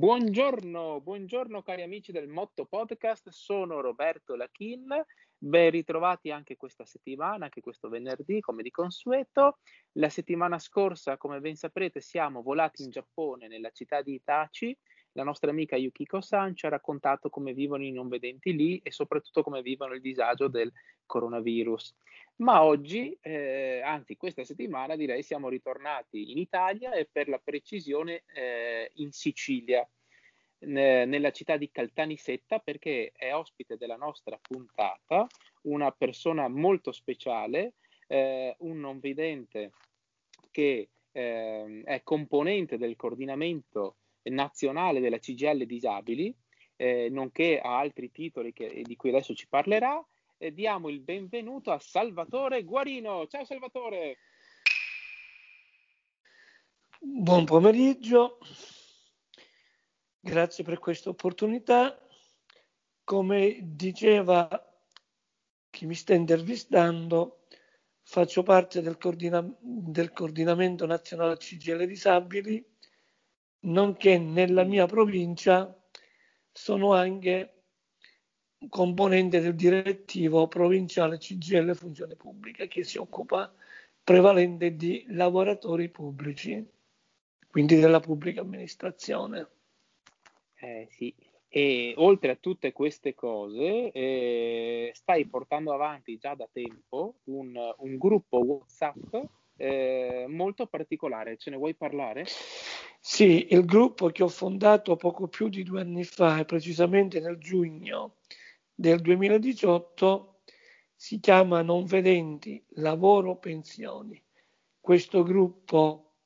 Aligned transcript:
Buongiorno, 0.00 1.02
buongiorno 1.02 1.60
cari 1.60 1.82
amici 1.82 2.10
del 2.10 2.26
Motto 2.26 2.64
Podcast, 2.64 3.28
sono 3.28 3.82
Roberto 3.82 4.34
Lachin, 4.34 4.88
ben 5.36 5.70
ritrovati 5.70 6.30
anche 6.30 6.56
questa 6.56 6.86
settimana, 6.86 7.44
anche 7.44 7.60
questo 7.60 7.90
venerdì 7.90 8.40
come 8.40 8.62
di 8.62 8.70
consueto. 8.70 9.58
La 9.98 10.08
settimana 10.08 10.58
scorsa, 10.58 11.18
come 11.18 11.40
ben 11.40 11.54
saprete, 11.54 12.00
siamo 12.00 12.40
volati 12.40 12.82
in 12.82 12.88
Giappone, 12.88 13.46
nella 13.46 13.68
città 13.72 14.00
di 14.00 14.14
Itachi. 14.14 14.74
La 15.12 15.24
nostra 15.24 15.50
amica 15.50 15.76
Yukiko-san 15.76 16.54
ci 16.54 16.66
ha 16.66 16.68
raccontato 16.68 17.30
come 17.30 17.52
vivono 17.52 17.82
i 17.82 17.90
non 17.90 18.08
vedenti 18.08 18.54
lì 18.54 18.78
e 18.78 18.92
soprattutto 18.92 19.42
come 19.42 19.60
vivono 19.60 19.94
il 19.94 20.00
disagio 20.00 20.46
del 20.48 20.72
coronavirus. 21.04 21.94
Ma 22.36 22.62
oggi, 22.62 23.16
eh, 23.20 23.80
anzi 23.84 24.16
questa 24.16 24.44
settimana 24.44 24.94
direi 24.94 25.22
siamo 25.22 25.48
ritornati 25.48 26.30
in 26.30 26.38
Italia 26.38 26.92
e 26.92 27.08
per 27.10 27.28
la 27.28 27.40
precisione 27.42 28.22
eh, 28.32 28.90
in 28.94 29.10
Sicilia, 29.10 29.86
ne, 30.60 31.04
nella 31.04 31.32
città 31.32 31.56
di 31.56 31.70
Caltanissetta 31.70 32.58
perché 32.58 33.12
è 33.14 33.34
ospite 33.34 33.76
della 33.76 33.96
nostra 33.96 34.38
puntata 34.40 35.26
una 35.62 35.90
persona 35.90 36.48
molto 36.48 36.92
speciale, 36.92 37.74
eh, 38.06 38.54
un 38.60 38.78
non 38.78 39.00
vedente 39.00 39.72
che 40.50 40.88
ehm, 41.12 41.84
è 41.84 42.02
componente 42.02 42.78
del 42.78 42.96
coordinamento 42.96 43.96
nazionale 44.24 45.00
della 45.00 45.18
CGL 45.18 45.64
Disabili, 45.64 46.34
eh, 46.76 47.08
nonché 47.10 47.60
a 47.60 47.78
altri 47.78 48.10
titoli 48.10 48.52
che, 48.52 48.82
di 48.84 48.96
cui 48.96 49.10
adesso 49.10 49.34
ci 49.34 49.48
parlerà 49.48 50.04
e 50.36 50.52
diamo 50.52 50.88
il 50.88 51.00
benvenuto 51.00 51.70
a 51.70 51.78
Salvatore 51.78 52.64
Guarino. 52.64 53.26
Ciao 53.26 53.44
Salvatore! 53.44 54.18
Buon 57.02 57.46
pomeriggio, 57.46 58.38
grazie 60.20 60.64
per 60.64 60.78
questa 60.78 61.08
opportunità. 61.08 61.98
Come 63.04 63.58
diceva 63.62 64.48
chi 65.70 65.86
mi 65.86 65.94
sta 65.94 66.14
intervistando, 66.14 67.46
faccio 68.02 68.42
parte 68.42 68.82
del, 68.82 68.98
coordina- 68.98 69.46
del 69.60 70.12
coordinamento 70.12 70.84
nazionale 70.84 71.38
CGL 71.38 71.86
Disabili, 71.86 72.62
nonché 73.60 74.18
nella 74.18 74.64
mia 74.64 74.86
provincia 74.86 75.74
sono 76.52 76.94
anche 76.94 77.54
componente 78.68 79.40
del 79.40 79.54
direttivo 79.54 80.46
provinciale 80.48 81.18
CGL 81.18 81.74
Funzione 81.74 82.14
Pubblica 82.14 82.66
che 82.66 82.84
si 82.84 82.98
occupa 82.98 83.52
prevalente 84.02 84.76
di 84.76 85.04
lavoratori 85.08 85.88
pubblici, 85.88 86.66
quindi 87.48 87.78
della 87.78 88.00
pubblica 88.00 88.40
amministrazione. 88.40 89.48
Eh, 90.56 90.88
sì. 90.90 91.14
E 91.48 91.94
oltre 91.96 92.32
a 92.32 92.36
tutte 92.36 92.72
queste 92.72 93.14
cose, 93.14 93.90
eh, 93.90 94.90
stai 94.94 95.26
portando 95.26 95.72
avanti 95.72 96.16
già 96.16 96.34
da 96.34 96.48
tempo 96.50 97.16
un, 97.24 97.56
un 97.78 97.96
gruppo 97.98 98.38
WhatsApp 98.38 99.14
eh, 99.56 100.26
molto 100.28 100.66
particolare. 100.66 101.36
Ce 101.36 101.50
ne 101.50 101.56
vuoi 101.56 101.74
parlare? 101.74 102.24
Sì, 103.02 103.46
il 103.50 103.64
gruppo 103.64 104.10
che 104.10 104.22
ho 104.22 104.28
fondato 104.28 104.94
poco 104.96 105.26
più 105.26 105.48
di 105.48 105.62
due 105.62 105.80
anni 105.80 106.04
fa, 106.04 106.44
precisamente 106.44 107.18
nel 107.18 107.38
giugno 107.38 108.16
del 108.74 109.00
2018 109.00 110.40
si 110.94 111.18
chiama 111.18 111.62
Non 111.62 111.86
Vedenti 111.86 112.62
Lavoro 112.74 113.36
Pensioni. 113.36 114.22
Questo 114.78 115.22
gruppo 115.22 116.16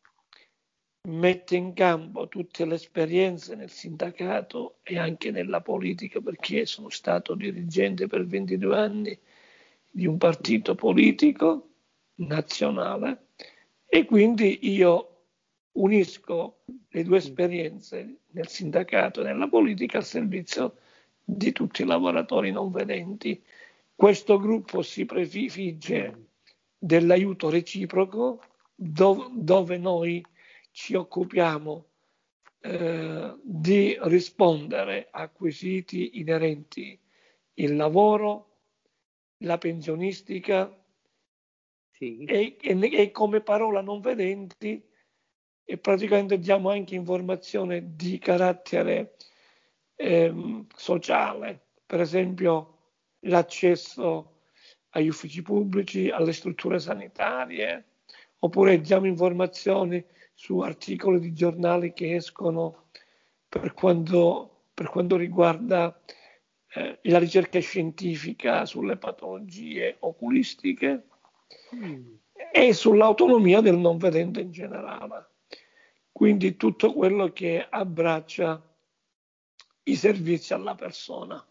mette 1.02 1.54
in 1.54 1.74
campo 1.74 2.26
tutte 2.26 2.64
le 2.64 2.74
esperienze 2.74 3.54
nel 3.54 3.70
sindacato 3.70 4.78
e 4.82 4.98
anche 4.98 5.30
nella 5.30 5.60
politica 5.60 6.20
perché 6.20 6.66
sono 6.66 6.88
stato 6.88 7.36
dirigente 7.36 8.08
per 8.08 8.26
22 8.26 8.76
anni 8.76 9.18
di 9.90 10.06
un 10.06 10.18
partito 10.18 10.74
politico 10.74 11.68
nazionale 12.16 13.28
e 13.86 14.04
quindi 14.06 14.58
io 14.62 15.13
unisco 15.74 16.62
le 16.88 17.02
due 17.02 17.18
esperienze 17.18 18.20
nel 18.30 18.48
sindacato 18.48 19.20
e 19.20 19.24
nella 19.24 19.48
politica 19.48 19.98
al 19.98 20.04
servizio 20.04 20.76
di 21.24 21.52
tutti 21.52 21.82
i 21.82 21.86
lavoratori 21.86 22.50
non 22.50 22.70
vedenti. 22.70 23.42
Questo 23.94 24.38
gruppo 24.38 24.82
si 24.82 25.04
prefigge 25.04 26.26
dell'aiuto 26.76 27.48
reciproco 27.48 28.42
dove, 28.74 29.26
dove 29.32 29.78
noi 29.78 30.24
ci 30.70 30.94
occupiamo 30.94 31.86
eh, 32.60 33.34
di 33.42 33.96
rispondere 34.02 35.08
a 35.10 35.28
quesiti 35.28 36.18
inerenti 36.18 36.98
il 37.54 37.76
lavoro, 37.76 38.56
la 39.38 39.58
pensionistica 39.58 40.76
sì. 41.92 42.24
e, 42.24 42.56
e, 42.60 42.90
e, 42.92 43.10
come 43.12 43.40
parola 43.40 43.80
non 43.80 44.00
vedenti 44.00 44.82
e 45.64 45.78
praticamente 45.78 46.38
diamo 46.38 46.70
anche 46.70 46.94
informazione 46.94 47.94
di 47.96 48.18
carattere 48.18 49.16
ehm, 49.96 50.66
sociale, 50.76 51.60
per 51.86 52.00
esempio 52.00 52.70
l'accesso 53.20 54.40
agli 54.90 55.08
uffici 55.08 55.42
pubblici, 55.42 56.10
alle 56.10 56.32
strutture 56.32 56.78
sanitarie, 56.78 57.84
oppure 58.40 58.80
diamo 58.80 59.06
informazioni 59.06 60.04
su 60.34 60.60
articoli 60.60 61.18
di 61.18 61.32
giornali 61.32 61.92
che 61.92 62.14
escono 62.14 62.88
per 63.48 63.72
quanto, 63.72 64.66
per 64.74 64.88
quanto 64.88 65.16
riguarda 65.16 65.98
eh, 66.74 66.98
la 67.02 67.18
ricerca 67.18 67.58
scientifica 67.60 68.66
sulle 68.66 68.96
patologie 68.96 69.96
oculistiche 70.00 71.06
mm. 71.74 72.14
e 72.52 72.72
sull'autonomia 72.72 73.60
del 73.60 73.78
non 73.78 73.96
vedente 73.96 74.40
in 74.40 74.50
generale. 74.50 75.28
Quindi 76.14 76.56
tutto 76.56 76.92
quello 76.92 77.32
che 77.32 77.66
abbraccia 77.68 78.62
i 79.82 79.96
servizi 79.96 80.54
alla 80.54 80.76
persona. 80.76 81.44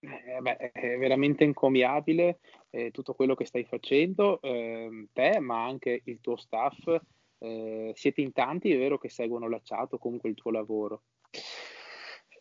Eh, 0.00 0.38
beh, 0.38 0.56
è 0.70 0.98
veramente 0.98 1.44
encomiabile 1.44 2.40
eh, 2.68 2.90
tutto 2.90 3.14
quello 3.14 3.34
che 3.34 3.46
stai 3.46 3.64
facendo, 3.64 4.38
eh, 4.42 5.08
te, 5.14 5.38
ma 5.40 5.64
anche 5.64 6.02
il 6.04 6.20
tuo 6.20 6.36
staff. 6.36 6.94
Eh, 7.38 7.92
siete 7.94 8.20
in 8.20 8.32
tanti, 8.32 8.70
è 8.70 8.76
vero, 8.76 8.98
che 8.98 9.08
seguono 9.08 9.48
la 9.48 9.62
chat 9.64 9.94
o 9.94 9.98
comunque 9.98 10.28
il 10.28 10.34
tuo 10.34 10.50
lavoro? 10.50 11.04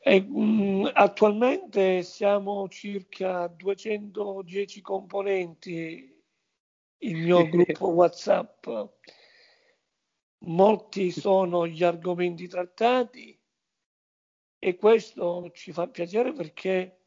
E, 0.04 0.20
mh, 0.20 0.42
mm, 0.42 0.88
attualmente 0.92 2.04
siamo 2.04 2.68
circa 2.68 3.48
210 3.48 4.82
componenti 4.82 6.22
il 6.98 7.16
mio 7.16 7.48
gruppo 7.48 7.88
WhatsApp. 7.88 8.68
Molti 10.46 11.12
sono 11.12 11.68
gli 11.68 11.84
argomenti 11.84 12.48
trattati 12.48 13.38
e 14.58 14.76
questo 14.76 15.52
ci 15.54 15.72
fa 15.72 15.88
piacere 15.88 16.32
perché 16.32 17.00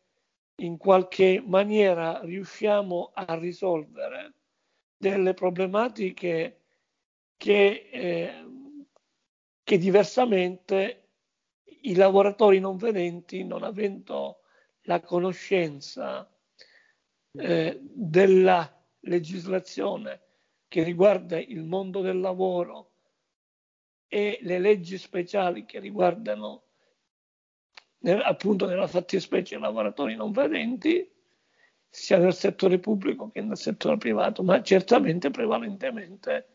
in 0.56 0.76
qualche 0.76 1.42
maniera 1.44 2.20
riusciamo 2.20 3.10
a 3.14 3.34
risolvere 3.38 4.34
delle 4.96 5.34
problematiche 5.34 6.60
che, 7.36 7.88
eh, 7.90 8.46
che 9.62 9.78
diversamente 9.78 11.08
i 11.82 11.94
lavoratori 11.94 12.60
non 12.60 12.76
vedenti, 12.76 13.44
non 13.44 13.62
avendo 13.62 14.42
la 14.82 15.00
conoscenza 15.00 16.30
eh, 17.32 17.80
della 17.82 18.84
legislazione 19.00 20.20
che 20.68 20.82
riguarda 20.82 21.38
il 21.38 21.64
mondo 21.64 22.00
del 22.00 22.20
lavoro 22.20 22.91
e 24.14 24.40
le 24.42 24.58
leggi 24.58 24.98
speciali 24.98 25.64
che 25.64 25.80
riguardano 25.80 26.64
nel, 28.00 28.20
appunto 28.20 28.66
nella 28.66 28.86
fattispecie 28.86 29.56
lavoratori 29.56 30.16
non 30.16 30.32
vedenti, 30.32 31.10
sia 31.88 32.18
nel 32.18 32.34
settore 32.34 32.78
pubblico 32.78 33.30
che 33.30 33.40
nel 33.40 33.56
settore 33.56 33.96
privato, 33.96 34.42
ma 34.42 34.60
certamente 34.60 35.30
prevalentemente 35.30 36.48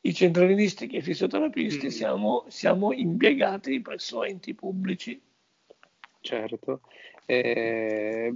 i 0.00 0.12
centralinisti 0.12 0.88
e 0.88 0.98
i 0.98 1.02
fisioterapisti 1.02 1.86
mm. 1.86 1.90
siamo, 1.90 2.44
siamo 2.48 2.92
impiegati 2.92 3.80
presso 3.80 4.24
enti 4.24 4.52
pubblici. 4.54 5.22
Certo, 6.18 6.80
eh, 7.30 8.34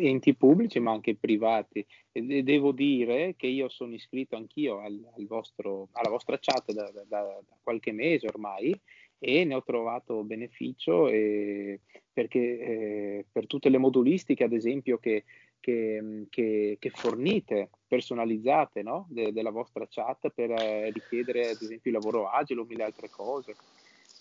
enti 0.00 0.34
pubblici 0.34 0.78
ma 0.80 0.92
anche 0.92 1.16
privati. 1.16 1.84
E 2.12 2.42
devo 2.42 2.72
dire 2.72 3.34
che 3.36 3.46
io 3.46 3.68
sono 3.70 3.94
iscritto 3.94 4.36
anch'io 4.36 4.80
al, 4.80 5.00
al 5.16 5.26
vostro, 5.26 5.88
alla 5.92 6.10
vostra 6.10 6.38
chat 6.38 6.72
da, 6.72 6.90
da, 6.92 7.04
da, 7.08 7.42
qualche 7.62 7.92
mese 7.92 8.26
ormai 8.26 8.78
e 9.18 9.44
ne 9.44 9.54
ho 9.54 9.62
trovato 9.62 10.24
beneficio 10.24 11.08
eh, 11.08 11.80
perché 12.12 12.38
eh, 12.38 13.26
per 13.32 13.46
tutte 13.46 13.70
le 13.70 13.78
modulistiche, 13.78 14.44
ad 14.44 14.52
esempio, 14.52 14.98
che, 14.98 15.24
che, 15.58 16.26
che, 16.28 16.76
che 16.78 16.90
fornite, 16.90 17.70
personalizzate 17.86 18.82
no? 18.82 19.06
De, 19.08 19.32
della 19.32 19.50
vostra 19.50 19.86
chat 19.88 20.28
per 20.34 20.50
eh, 20.50 20.90
richiedere, 20.90 21.48
ad 21.48 21.62
esempio, 21.62 21.90
il 21.90 21.96
lavoro 21.96 22.28
agile 22.28 22.60
o 22.60 22.64
mille 22.64 22.82
altre 22.82 23.08
cose. 23.08 23.54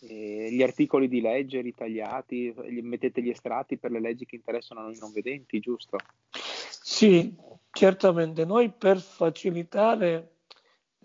Eh, 0.01 0.49
gli 0.51 0.63
articoli 0.63 1.07
di 1.07 1.21
legge 1.21 1.61
ritagliati, 1.61 2.53
mettete 2.81 3.21
gli 3.21 3.29
estratti 3.29 3.77
per 3.77 3.91
le 3.91 3.99
leggi 3.99 4.25
che 4.25 4.35
interessano 4.35 4.81
noi 4.81 4.97
non 4.97 5.11
vedenti, 5.11 5.59
giusto? 5.59 5.97
Sì, 6.31 7.35
certamente. 7.71 8.45
Noi 8.45 8.71
per 8.71 8.99
facilitare 8.99 10.37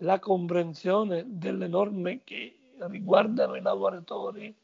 la 0.01 0.19
comprensione 0.19 1.23
delle 1.27 1.67
norme 1.67 2.21
che 2.23 2.59
riguardano 2.79 3.55
i 3.55 3.61
lavoratori, 3.61 4.55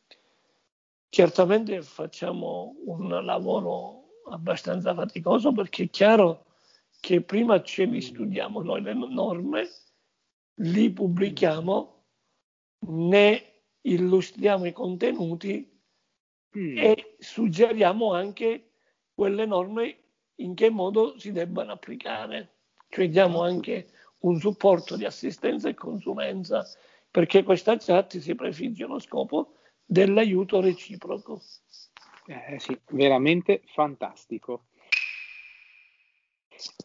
certamente 1.10 1.82
facciamo 1.82 2.76
un 2.86 3.08
lavoro 3.24 4.22
abbastanza 4.30 4.94
faticoso 4.94 5.52
perché 5.52 5.84
è 5.84 5.90
chiaro 5.90 6.46
che 7.00 7.22
prima 7.22 7.62
ce 7.62 7.86
li 7.86 8.02
studiamo 8.02 8.62
noi 8.62 8.82
le 8.82 8.94
norme, 8.94 9.70
li 10.56 10.90
pubblichiamo, 10.92 12.04
ne 12.88 13.53
illustriamo 13.84 14.66
i 14.66 14.72
contenuti 14.72 15.70
mm. 16.58 16.78
e 16.78 17.16
suggeriamo 17.20 18.14
anche 18.14 18.72
quelle 19.14 19.46
norme 19.46 19.98
in 20.36 20.56
che 20.56 20.70
modo 20.70 21.18
si 21.18 21.32
debbano 21.32 21.72
applicare. 21.72 22.56
Cioè 22.90 23.10
diamo 23.10 23.44
anche 23.44 23.90
un 24.20 24.40
supporto 24.40 24.96
di 24.96 25.06
assistenza 25.06 25.70
e 25.70 25.74
consulenza 25.74 26.66
perché 27.10 27.44
questa 27.44 27.78
chat 27.78 28.18
si 28.18 28.36
prefigge 28.36 28.86
lo 28.86 29.00
scopo 29.00 29.56
dell'aiuto 29.86 30.62
reciproco. 30.62 31.42
Eh, 32.26 32.60
sì, 32.60 32.80
veramente 32.92 33.62
fantastico. 33.66 34.66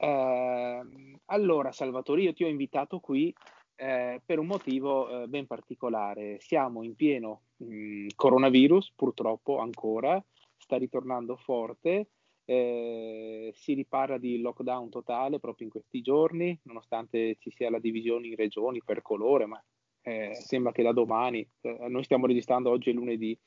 Eh, 0.01 0.83
allora, 1.27 1.73
Salvatore, 1.73 2.23
io 2.23 2.35
ti 2.35 2.45
ho 2.45 2.49
invitato 2.49 3.01
qui 3.01 3.35
eh, 3.81 4.21
per 4.25 4.41
un 4.41 4.47
motivo 4.47 5.23
eh, 5.23 5.27
ben 5.29 5.47
particolare. 5.47 6.39
Siamo 6.41 6.83
in 6.83 6.97
pieno 6.97 7.43
mh, 7.59 7.75
mm, 7.75 8.07
coronavirus, 8.17 8.93
purtroppo 8.97 9.59
ancora, 9.59 10.23
sta 10.57 10.77
ritornando 10.77 11.37
forte. 11.37 12.09
Eh, 12.45 13.53
si 13.55 13.75
riparla 13.75 14.19
di 14.19 14.41
lockdown 14.41 14.89
totale 14.89 15.39
proprio 15.39 15.67
in 15.67 15.73
questi 15.73 16.01
giorni, 16.01 16.59
nonostante 16.65 17.37
ci 17.39 17.51
sia 17.51 17.71
la 17.71 17.79
divisione 17.79 18.27
in 18.27 18.37
regioni 18.37 18.83
per 18.83 19.03
colore, 19.03 19.47
ma 19.47 19.63
eh, 20.03 20.35
sembra 20.35 20.73
che 20.73 20.83
da 20.83 20.93
domani, 20.93 21.47
eh, 21.61 21.87
noi 21.89 22.05
stiamo 22.05 22.27
registrando 22.27 22.71
oggi 22.71 22.91
è 22.91 22.95
lunedì, 22.95 23.39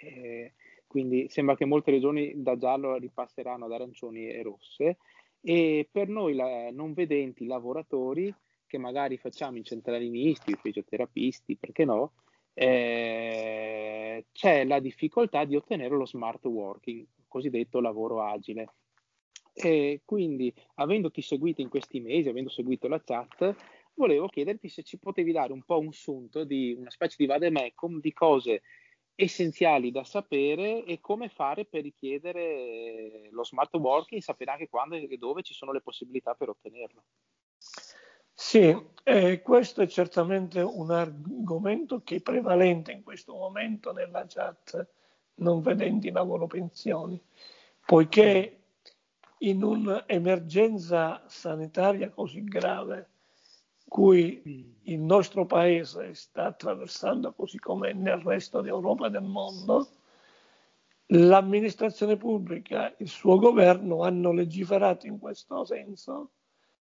eh, 0.00 0.54
quindi 0.86 1.28
sembra 1.28 1.56
che 1.56 1.66
molte 1.66 1.90
regioni 1.90 2.32
da 2.42 2.56
giallo 2.56 2.96
ripasseranno 2.96 3.66
ad 3.66 3.72
arancioni 3.72 4.26
e 4.28 4.42
rosse 4.42 4.96
e 5.42 5.86
per 5.90 6.08
noi 6.08 6.34
la, 6.34 6.70
non 6.70 6.94
vedenti 6.94 7.46
lavoratori 7.46 8.34
che 8.68 8.78
magari 8.78 9.18
facciamo 9.18 9.56
in 9.56 9.64
centrali 9.64 10.08
misti, 10.08 10.54
fisioterapisti, 10.54 11.56
perché 11.56 11.84
no, 11.84 12.12
eh, 12.54 14.26
c'è 14.30 14.64
la 14.64 14.78
difficoltà 14.78 15.44
di 15.44 15.56
ottenere 15.56 15.96
lo 15.96 16.06
smart 16.06 16.44
working, 16.44 17.04
cosiddetto 17.26 17.80
lavoro 17.80 18.22
agile. 18.22 18.74
E 19.52 20.02
quindi, 20.04 20.54
avendoti 20.76 21.20
seguito 21.20 21.60
in 21.60 21.68
questi 21.68 21.98
mesi, 21.98 22.28
avendo 22.28 22.48
seguito 22.48 22.86
la 22.86 23.02
chat, 23.02 23.56
volevo 23.94 24.28
chiederti 24.28 24.68
se 24.68 24.84
ci 24.84 24.98
potevi 24.98 25.32
dare 25.32 25.52
un 25.52 25.64
po' 25.64 25.78
un 25.78 25.92
sunto 25.92 26.44
di 26.44 26.72
una 26.78 26.90
specie 26.90 27.16
di 27.18 27.26
vademecum 27.26 27.98
di 27.98 28.12
cose 28.12 28.62
essenziali 29.20 29.90
da 29.90 30.04
sapere 30.04 30.84
e 30.84 31.00
come 31.00 31.28
fare 31.28 31.64
per 31.64 31.82
richiedere 31.82 33.28
lo 33.32 33.44
smart 33.44 33.74
working, 33.74 34.20
sapere 34.20 34.52
anche 34.52 34.68
quando 34.68 34.94
e 34.94 35.16
dove 35.16 35.42
ci 35.42 35.54
sono 35.54 35.72
le 35.72 35.80
possibilità 35.80 36.34
per 36.34 36.50
ottenerlo. 36.50 37.02
Sì, 38.50 38.74
eh, 39.02 39.42
questo 39.42 39.82
è 39.82 39.86
certamente 39.86 40.62
un 40.62 40.90
argomento 40.90 42.00
che 42.02 42.16
è 42.16 42.20
prevalente 42.22 42.92
in 42.92 43.02
questo 43.02 43.34
momento 43.34 43.92
nella 43.92 44.24
chat 44.26 44.88
non 45.34 45.60
vedenti 45.60 46.10
lavoro 46.10 46.46
pensioni, 46.46 47.22
poiché 47.84 48.62
in 49.40 49.62
un'emergenza 49.62 51.24
sanitaria 51.26 52.08
così 52.08 52.42
grave 52.42 53.10
cui 53.86 54.78
il 54.84 54.98
nostro 54.98 55.44
paese 55.44 56.14
sta 56.14 56.46
attraversando, 56.46 57.34
così 57.34 57.58
come 57.58 57.92
nel 57.92 58.16
resto 58.16 58.62
d'Europa 58.62 59.08
e 59.08 59.10
del 59.10 59.24
mondo, 59.24 59.90
l'amministrazione 61.08 62.16
pubblica, 62.16 62.94
il 62.96 63.08
suo 63.08 63.38
governo 63.38 64.04
hanno 64.04 64.32
legiferato 64.32 65.06
in 65.06 65.18
questo 65.18 65.66
senso 65.66 66.30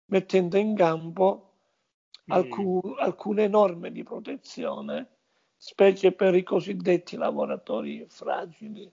mettendo 0.07 0.57
in 0.57 0.75
campo 0.75 1.53
alcun, 2.29 2.81
mm. 2.85 2.99
alcune 2.99 3.49
norme 3.49 3.91
di 3.93 4.03
protezione, 4.03 5.09
specie 5.57 6.13
per 6.13 6.35
i 6.35 6.43
cosiddetti 6.43 7.17
lavoratori 7.17 8.05
fragili, 8.09 8.91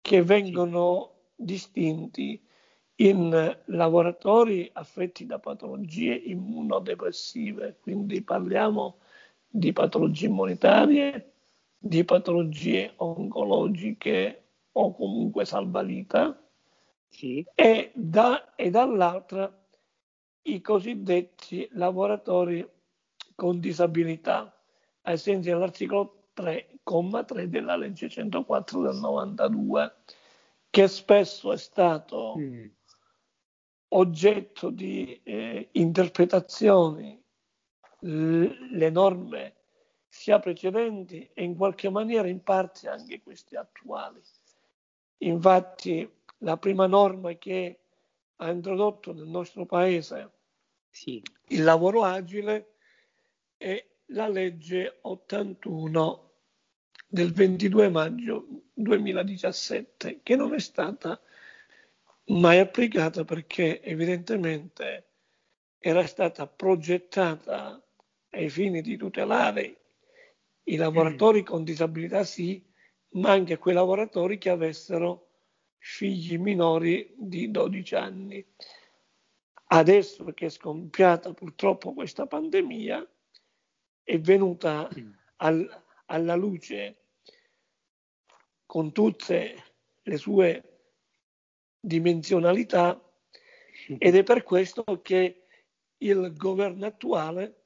che 0.00 0.22
vengono 0.22 1.12
distinti 1.34 2.40
in 2.96 3.58
lavoratori 3.66 4.68
affetti 4.72 5.26
da 5.26 5.38
patologie 5.38 6.14
immunodepressive, 6.14 7.78
quindi 7.80 8.22
parliamo 8.22 8.98
di 9.48 9.72
patologie 9.72 10.26
immunitarie, 10.26 11.32
di 11.78 12.04
patologie 12.04 12.92
oncologiche 12.96 14.44
o 14.72 14.94
comunque 14.94 15.44
salvalita, 15.44 16.40
sì. 17.08 17.44
e, 17.54 17.90
da, 17.94 18.54
e 18.54 18.70
dall'altra 18.70 19.61
i 20.42 20.60
cosiddetti 20.60 21.68
lavoratori 21.72 22.66
con 23.34 23.60
disabilità, 23.60 24.56
ai 25.02 25.18
sensi 25.18 25.48
dell'articolo 25.50 26.28
3,3 26.36 27.44
della 27.44 27.76
legge 27.76 28.08
104 28.08 28.82
del 28.82 28.96
92, 28.96 29.94
che 30.70 30.88
spesso 30.88 31.52
è 31.52 31.56
stato 31.56 32.34
mm. 32.38 32.64
oggetto 33.88 34.70
di 34.70 35.20
eh, 35.22 35.68
interpretazioni, 35.72 37.22
l- 38.00 38.76
le 38.76 38.90
norme 38.90 39.54
sia 40.08 40.38
precedenti 40.38 41.28
e 41.32 41.42
in 41.42 41.56
qualche 41.56 41.88
maniera 41.88 42.28
in 42.28 42.42
parte 42.42 42.88
anche 42.88 43.22
queste 43.22 43.56
attuali. 43.56 44.20
Infatti 45.18 46.10
la 46.38 46.56
prima 46.56 46.86
norma 46.86 47.32
che 47.34 47.81
ha 48.42 48.50
introdotto 48.50 49.12
nel 49.12 49.28
nostro 49.28 49.64
paese 49.66 50.30
sì. 50.90 51.22
il 51.48 51.62
lavoro 51.62 52.02
agile 52.02 52.74
è 53.56 53.84
la 54.06 54.28
legge 54.28 54.98
81 55.02 56.30
del 57.06 57.32
22 57.32 57.88
maggio 57.88 58.46
2017 58.74 60.20
che 60.22 60.36
non 60.36 60.54
è 60.54 60.58
stata 60.58 61.20
mai 62.26 62.58
applicata 62.58 63.24
perché 63.24 63.80
evidentemente 63.82 65.06
era 65.78 66.04
stata 66.06 66.46
progettata 66.46 67.80
ai 68.30 68.50
fini 68.50 68.82
di 68.82 68.96
tutelare 68.96 69.76
i 70.64 70.76
lavoratori 70.76 71.42
mm. 71.42 71.44
con 71.44 71.64
disabilità 71.64 72.24
sì, 72.24 72.64
ma 73.10 73.30
anche 73.30 73.58
quei 73.58 73.74
lavoratori 73.74 74.38
che 74.38 74.50
avessero 74.50 75.31
figli 75.82 76.38
minori 76.38 77.12
di 77.16 77.50
12 77.50 77.94
anni. 77.96 78.46
Adesso 79.64 80.24
che 80.32 80.46
è 80.46 80.48
scompiata 80.48 81.34
purtroppo 81.34 81.92
questa 81.92 82.26
pandemia, 82.26 83.04
è 84.04 84.20
venuta 84.20 84.88
mm. 84.88 85.12
al, 85.36 85.82
alla 86.06 86.34
luce 86.36 86.98
con 88.64 88.92
tutte 88.92 89.74
le 90.02 90.16
sue 90.16 90.80
dimensionalità 91.80 93.00
ed 93.98 94.14
è 94.14 94.22
per 94.22 94.44
questo 94.44 94.84
che 95.02 95.46
il 95.98 96.32
governo 96.36 96.86
attuale 96.86 97.62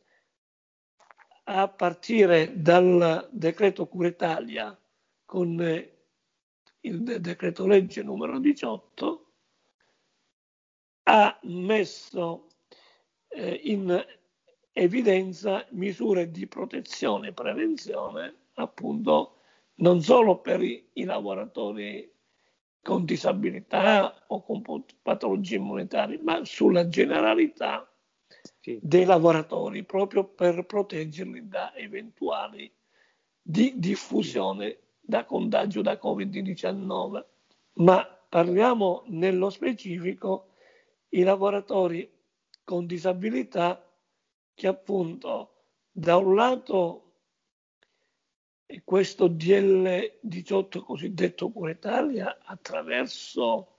a 1.45 1.69
partire 1.69 2.61
dal 2.61 3.29
decreto 3.31 3.87
Cura 3.87 4.09
Italia 4.09 4.79
con 5.25 5.95
il 6.87 7.21
decreto 7.21 7.67
legge 7.67 8.03
numero 8.03 8.39
18 8.39 9.33
ha 11.05 11.39
messo 11.43 12.49
eh, 13.29 13.61
in 13.65 14.05
evidenza 14.73 15.67
misure 15.71 16.31
di 16.31 16.47
protezione 16.47 17.29
e 17.29 17.33
prevenzione 17.33 18.35
appunto 18.55 19.37
non 19.77 20.01
solo 20.01 20.41
per 20.41 20.63
i, 20.63 20.89
i 20.95 21.05
lavoratori 21.05 22.13
con 22.83 23.05
disabilità 23.05 24.25
o 24.29 24.45
con 24.45 24.63
patologie 25.03 25.57
immunitarie, 25.57 26.21
ma 26.23 26.45
sulla 26.45 26.89
generalità 26.89 27.93
sì. 28.61 28.79
dei 28.81 29.05
lavoratori 29.05 29.85
proprio 29.85 30.25
per 30.25 30.65
proteggerli 30.65 31.49
da 31.49 31.75
eventuali 31.75 32.73
di 33.43 33.75
diffusione 33.77 34.86
da 35.07 35.25
contagio 35.25 35.83
da 35.83 35.99
Covid-19, 36.03 37.25
ma 37.75 38.05
parliamo 38.29 39.05
nello 39.07 39.51
specifico 39.51 40.49
i 41.11 41.23
lavoratori 41.23 42.11
con 42.65 42.87
disabilità 42.87 43.89
che 44.53 44.67
appunto 44.67 45.53
da 45.93 46.17
un 46.17 46.35
lato 46.35 47.03
questo 48.85 49.29
DL 49.29 50.19
18 50.21 50.83
cosiddetto 50.83 51.51
Cura 51.51 51.71
Italia 51.71 52.41
attraverso 52.43 53.75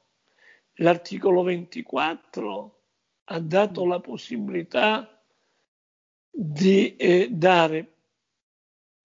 l'articolo 0.76 1.44
24 1.44 2.80
ha 3.26 3.40
dato 3.40 3.86
la 3.86 4.00
possibilità 4.00 5.22
di 6.30 6.96
eh, 6.96 7.28
dare 7.30 7.97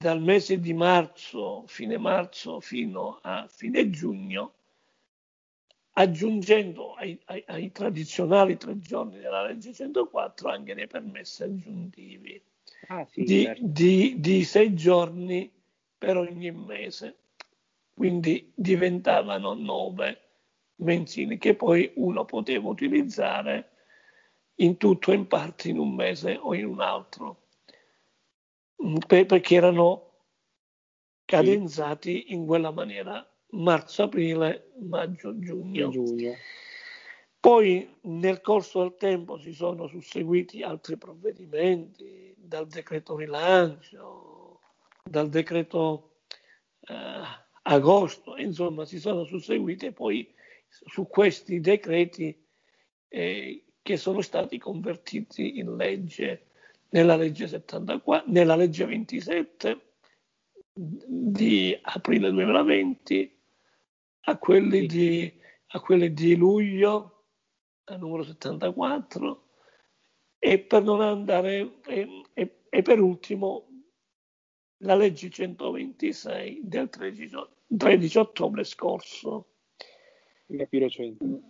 dal 0.02 0.20
mese 0.20 0.58
di 0.58 0.74
marzo, 0.74 1.62
fine 1.66 1.96
marzo 1.96 2.58
fino 2.58 3.20
a 3.22 3.46
fine 3.48 3.88
giugno, 3.88 4.54
aggiungendo 5.92 6.94
ai, 6.94 7.16
ai, 7.26 7.44
ai 7.46 7.70
tradizionali 7.70 8.56
tre 8.56 8.80
giorni 8.80 9.20
della 9.20 9.44
legge 9.44 9.72
104 9.72 10.48
anche 10.50 10.74
dei 10.74 10.88
permessi 10.88 11.44
aggiuntivi 11.44 12.42
ah, 12.88 13.06
sì, 13.06 13.22
di, 13.22 13.44
certo. 13.44 13.62
di, 13.64 14.16
di 14.18 14.42
sei 14.42 14.74
giorni 14.74 15.48
per 15.96 16.16
ogni 16.16 16.50
mese. 16.50 17.18
Quindi 17.94 18.50
diventavano 18.56 19.54
nove 19.54 20.20
mensili 20.76 21.38
che 21.38 21.54
poi 21.54 21.92
uno 21.94 22.24
poteva 22.24 22.68
utilizzare 22.68 23.70
in 24.56 24.76
tutto 24.78 25.12
o 25.12 25.14
in 25.14 25.28
parte 25.28 25.68
in 25.68 25.78
un 25.78 25.94
mese 25.94 26.36
o 26.40 26.54
in 26.54 26.64
un 26.64 26.80
altro. 26.80 27.41
Mm, 28.84 28.96
perché 29.08 29.54
erano 29.54 30.10
cadenzati 31.24 32.24
sì. 32.26 32.32
in 32.32 32.46
quella 32.46 32.70
maniera 32.70 33.26
marzo, 33.50 34.04
aprile, 34.04 34.72
maggio, 34.80 35.38
giugno. 35.38 35.90
giugno. 35.90 36.34
Poi 37.38 37.96
nel 38.02 38.40
corso 38.40 38.80
del 38.80 38.96
tempo 38.96 39.38
si 39.38 39.52
sono 39.52 39.86
susseguiti 39.86 40.62
altri 40.62 40.96
provvedimenti, 40.96 42.34
dal 42.36 42.66
decreto 42.66 43.16
rilancio, 43.16 44.60
dal 45.02 45.28
decreto 45.28 46.18
eh, 46.80 47.20
agosto, 47.62 48.36
insomma 48.36 48.84
si 48.84 49.00
sono 49.00 49.24
susseguiti 49.24 49.86
e 49.86 49.92
poi 49.92 50.32
su 50.68 51.06
questi 51.08 51.60
decreti 51.60 52.46
eh, 53.08 53.64
che 53.82 53.96
sono 53.96 54.20
stati 54.20 54.58
convertiti 54.58 55.58
in 55.58 55.76
legge 55.76 56.51
nella 56.92 57.16
legge, 57.16 57.46
74, 57.46 58.30
nella 58.30 58.56
legge 58.56 58.84
27 58.84 59.80
di 60.74 61.78
aprile 61.82 62.30
2020 62.30 63.40
a 64.24 64.38
quelli 64.38 64.86
di, 64.86 65.40
a 65.68 65.80
quelli 65.80 66.12
di 66.12 66.34
luglio, 66.36 67.24
numero 67.98 68.22
74, 68.22 69.48
e 70.38 70.58
per 70.60 70.82
non 70.82 71.00
andare, 71.00 71.80
e, 71.86 72.22
e, 72.32 72.60
e 72.68 72.82
per 72.82 73.00
ultimo 73.00 73.68
la 74.78 74.94
legge 74.94 75.30
126 75.30 76.60
del 76.62 76.88
13, 76.88 77.36
13 77.76 78.18
ottobre 78.18 78.64
scorso, 78.64 79.48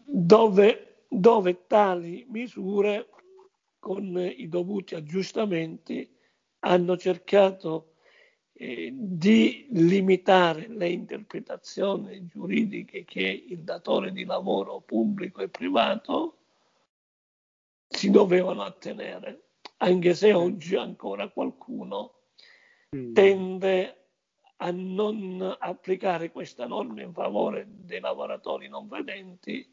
dove, 0.04 1.04
dove 1.08 1.66
tali 1.66 2.26
misure 2.28 3.08
con 3.82 4.16
i 4.16 4.48
dovuti 4.48 4.94
aggiustamenti 4.94 6.08
hanno 6.60 6.96
cercato 6.96 7.94
eh, 8.52 8.92
di 8.94 9.66
limitare 9.70 10.68
le 10.68 10.88
interpretazioni 10.88 12.24
giuridiche 12.28 13.04
che 13.04 13.44
il 13.48 13.64
datore 13.64 14.12
di 14.12 14.24
lavoro 14.24 14.82
pubblico 14.82 15.42
e 15.42 15.48
privato 15.48 16.36
si 17.88 18.10
dovevano 18.10 18.62
attenere, 18.62 19.48
anche 19.78 20.14
se 20.14 20.32
oggi 20.32 20.76
ancora 20.76 21.28
qualcuno 21.28 22.20
mm. 22.94 23.14
tende 23.14 23.96
a 24.58 24.70
non 24.70 25.56
applicare 25.58 26.30
questa 26.30 26.68
norma 26.68 27.02
in 27.02 27.12
favore 27.12 27.66
dei 27.68 27.98
lavoratori 27.98 28.68
non 28.68 28.86
vedenti, 28.86 29.68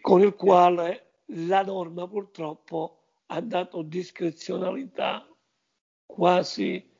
con 0.00 0.20
il 0.20 0.34
quale 0.36 1.13
la 1.26 1.62
norma 1.62 2.06
purtroppo 2.06 3.04
ha 3.26 3.40
dato 3.40 3.82
discrezionalità 3.82 5.26
quasi 6.04 6.92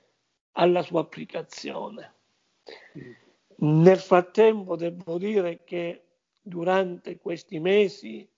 alla 0.52 0.82
sua 0.82 1.00
applicazione. 1.00 2.14
Nel 3.56 3.98
frattempo 3.98 4.76
devo 4.76 5.18
dire 5.18 5.62
che 5.64 6.04
durante 6.40 7.18
questi 7.18 7.58
mesi, 7.58 8.28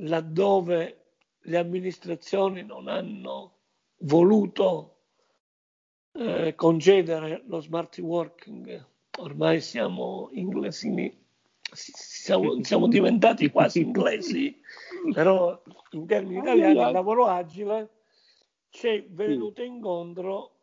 laddove 0.00 1.14
le 1.42 1.56
amministrazioni 1.56 2.62
non 2.62 2.88
hanno 2.88 3.56
voluto 4.00 4.98
eh, 6.12 6.54
concedere 6.54 7.42
lo 7.46 7.60
smart 7.60 7.98
working, 7.98 8.86
ormai 9.18 9.60
siamo 9.60 10.28
inglesini, 10.32 11.26
siamo, 11.72 12.62
siamo 12.62 12.88
diventati 12.88 13.50
quasi 13.50 13.80
inglesi, 13.80 14.60
però 15.12 15.60
in 15.92 16.06
termini 16.06 16.38
italiani 16.38 16.72
il 16.78 16.92
lavoro 16.92 17.26
agile 17.26 17.90
ci 18.70 18.88
è 18.88 19.04
venuto 19.08 19.62
incontro 19.62 20.56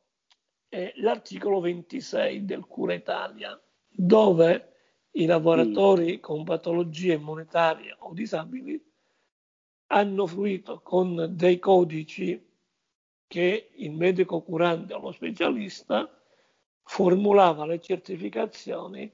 eh, 0.70 0.94
l'articolo 0.98 1.60
26 1.60 2.46
del 2.46 2.66
Cura 2.66 2.94
Italia, 2.94 3.60
dove 3.90 4.74
i 5.12 5.26
lavoratori 5.26 6.20
con 6.20 6.44
patologie 6.44 7.18
monetarie 7.18 7.96
o 8.00 8.14
disabili 8.14 8.82
hanno 9.88 10.28
fruito 10.28 10.82
con 10.82 11.28
dei 11.32 11.60
codici 11.60 12.44
che 13.28 13.70
il 13.76 13.92
medico 13.92 14.42
curante 14.42 14.94
o 14.94 15.00
lo 15.00 15.12
specialista 15.12 16.10
formulava 16.84 17.66
le 17.66 17.80
certificazioni 17.80 19.12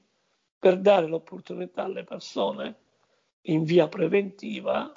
per 0.62 0.78
dare 0.78 1.08
l'opportunità 1.08 1.82
alle 1.82 2.04
persone 2.04 2.76
in 3.46 3.64
via 3.64 3.88
preventiva 3.88 4.92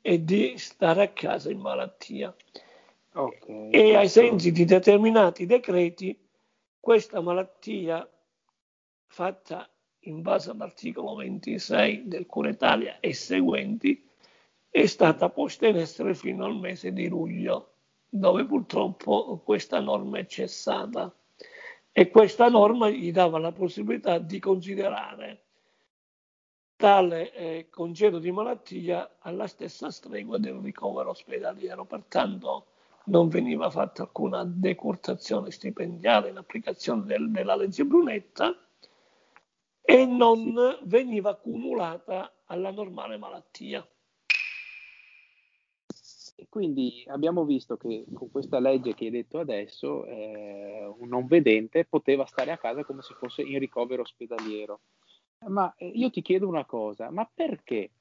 e 0.00 0.22
di 0.24 0.56
stare 0.56 1.02
a 1.02 1.08
casa 1.08 1.50
in 1.50 1.58
malattia. 1.58 2.32
Okay. 3.12 3.70
E 3.70 3.96
ai 3.96 4.08
sensi 4.08 4.52
di 4.52 4.64
determinati 4.64 5.46
decreti, 5.46 6.16
questa 6.78 7.20
malattia 7.20 8.08
fatta 9.06 9.68
in 10.02 10.22
base 10.22 10.52
all'articolo 10.52 11.16
26 11.16 12.06
del 12.06 12.26
Cura 12.26 12.50
Italia 12.50 13.00
e 13.00 13.14
seguenti 13.14 14.08
è 14.70 14.86
stata 14.86 15.28
posta 15.28 15.66
in 15.66 15.76
essere 15.76 16.14
fino 16.14 16.44
al 16.44 16.54
mese 16.54 16.92
di 16.92 17.08
luglio, 17.08 17.78
dove 18.08 18.44
purtroppo 18.44 19.40
questa 19.44 19.80
norma 19.80 20.18
è 20.18 20.26
cessata. 20.26 21.12
E 21.96 22.10
questa 22.10 22.48
norma 22.48 22.90
gli 22.90 23.12
dava 23.12 23.38
la 23.38 23.52
possibilità 23.52 24.18
di 24.18 24.40
considerare 24.40 25.44
tale 26.74 27.32
eh, 27.32 27.68
congedo 27.70 28.18
di 28.18 28.32
malattia 28.32 29.18
alla 29.20 29.46
stessa 29.46 29.92
stregua 29.92 30.38
del 30.38 30.54
ricovero 30.54 31.10
ospedaliero, 31.10 31.84
pertanto 31.84 32.66
non 33.04 33.28
veniva 33.28 33.70
fatta 33.70 34.02
alcuna 34.02 34.42
decurtazione 34.44 35.52
stipendiale 35.52 36.30
in 36.30 36.36
applicazione 36.36 37.04
del, 37.04 37.30
della 37.30 37.54
legge 37.54 37.84
Brunetta 37.84 38.52
e 39.80 40.04
non 40.04 40.52
veniva 40.82 41.30
accumulata 41.30 42.42
alla 42.46 42.72
normale 42.72 43.18
malattia. 43.18 43.86
E 46.36 46.46
quindi 46.48 47.04
abbiamo 47.06 47.44
visto 47.44 47.76
che 47.76 48.04
con 48.12 48.30
questa 48.30 48.58
legge 48.58 48.94
che 48.94 49.04
hai 49.04 49.10
detto 49.10 49.38
adesso, 49.38 50.04
eh, 50.04 50.84
un 50.98 51.08
non 51.08 51.26
vedente 51.26 51.84
poteva 51.84 52.26
stare 52.26 52.50
a 52.50 52.58
casa 52.58 52.84
come 52.84 53.02
se 53.02 53.14
fosse 53.14 53.42
in 53.42 53.58
ricovero 53.58 54.02
ospedaliero. 54.02 54.80
Ma 55.46 55.72
eh, 55.76 55.86
io 55.86 56.10
ti 56.10 56.22
chiedo 56.22 56.48
una 56.48 56.64
cosa, 56.64 57.10
ma 57.10 57.30
perché? 57.32 57.92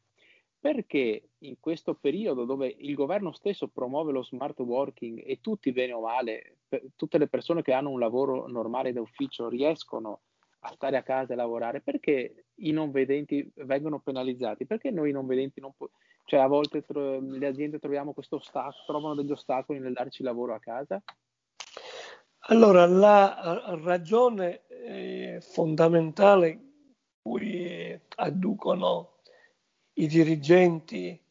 Perché 0.60 1.30
in 1.40 1.60
questo 1.60 1.94
periodo 1.94 2.46
dove 2.46 2.74
il 2.75 2.96
governo 2.96 3.34
stesso 3.34 3.68
promuove 3.68 4.12
lo 4.12 4.24
smart 4.24 4.60
working 4.60 5.22
e 5.25 5.40
tutti 5.42 5.72
bene 5.72 5.94
o 5.94 6.02
male, 6.02 6.58
tutte 6.96 7.18
le 7.18 7.28
persone 7.28 7.62
che 7.62 7.74
hanno 7.74 7.90
un 7.90 8.00
lavoro 8.00 8.48
normale 8.48 8.94
da 8.94 9.02
ufficio 9.02 9.50
riescono 9.50 10.22
a 10.62 10.72
stare 10.72 10.96
a 10.96 11.04
casa 11.04 11.34
e 11.34 11.36
lavorare, 11.36 11.82
perché 11.82 12.46
i 12.56 12.72
non 12.72 12.92
vedenti 12.92 13.52
vengono 13.56 14.00
penalizzati? 14.00 14.66
Perché 14.66 14.90
noi 14.90 15.12
non 15.12 15.28
vedenti 15.28 15.60
non 15.60 15.74
possiamo 15.74 16.00
cioè 16.25 16.39
a 16.39 16.48
volte 16.48 16.84
tro- 16.84 17.20
le 17.20 17.48
aziende 17.48 17.80
ostacolo, 18.36 18.84
trovano 18.86 19.15
degli 19.15 19.32
ostacoli 19.32 19.80
nel 19.80 19.94
darci 19.94 20.24
lavoro 20.24 20.53
a 20.53 20.60
casa? 20.60 21.01
Allora, 22.48 22.86
la 22.86 23.77
ragione 23.82 24.68
eh, 24.68 25.39
fondamentale 25.42 26.60
cui 27.22 27.98
adducono 28.15 29.20
i 29.94 30.08
dirigenti, 30.08 31.22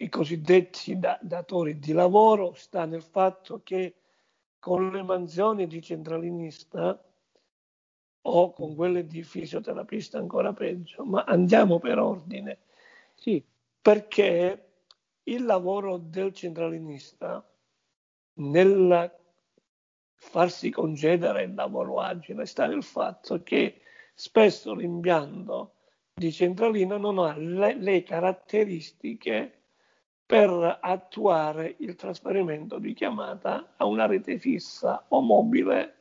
i 0.00 0.08
cosiddetti 0.08 0.98
da- 0.98 1.18
datori 1.22 1.78
di 1.78 1.92
lavoro, 1.92 2.54
sta 2.54 2.84
nel 2.86 3.02
fatto 3.02 3.60
che 3.62 3.94
con 4.58 4.90
le 4.90 5.02
mansioni 5.02 5.66
di 5.68 5.80
centralinista 5.80 7.00
o 8.22 8.52
con 8.52 8.74
quelle 8.74 9.06
di 9.06 9.22
fisioterapista 9.22 10.18
ancora 10.18 10.52
peggio, 10.52 11.04
ma 11.04 11.22
andiamo 11.24 11.78
per 11.78 11.98
ordine 11.98 12.58
sì, 13.18 13.44
perché 13.82 14.66
il 15.24 15.44
lavoro 15.44 15.98
del 15.98 16.32
centralinista 16.32 17.44
nella 18.34 19.12
farsi 20.14 20.70
concedere 20.70 21.44
il 21.44 21.54
lavoro 21.54 22.00
agile 22.00 22.46
sta 22.46 22.66
nel 22.66 22.82
fatto 22.82 23.42
che 23.42 23.80
spesso 24.14 24.74
l'impianto 24.74 25.74
di 26.14 26.32
centralina 26.32 26.96
non 26.96 27.18
ha 27.18 27.36
le, 27.36 27.74
le 27.74 28.02
caratteristiche 28.02 29.62
per 30.24 30.78
attuare 30.80 31.76
il 31.78 31.94
trasferimento 31.94 32.78
di 32.78 32.92
chiamata 32.94 33.74
a 33.76 33.84
una 33.84 34.06
rete 34.06 34.38
fissa 34.38 35.06
o 35.08 35.20
mobile 35.20 35.94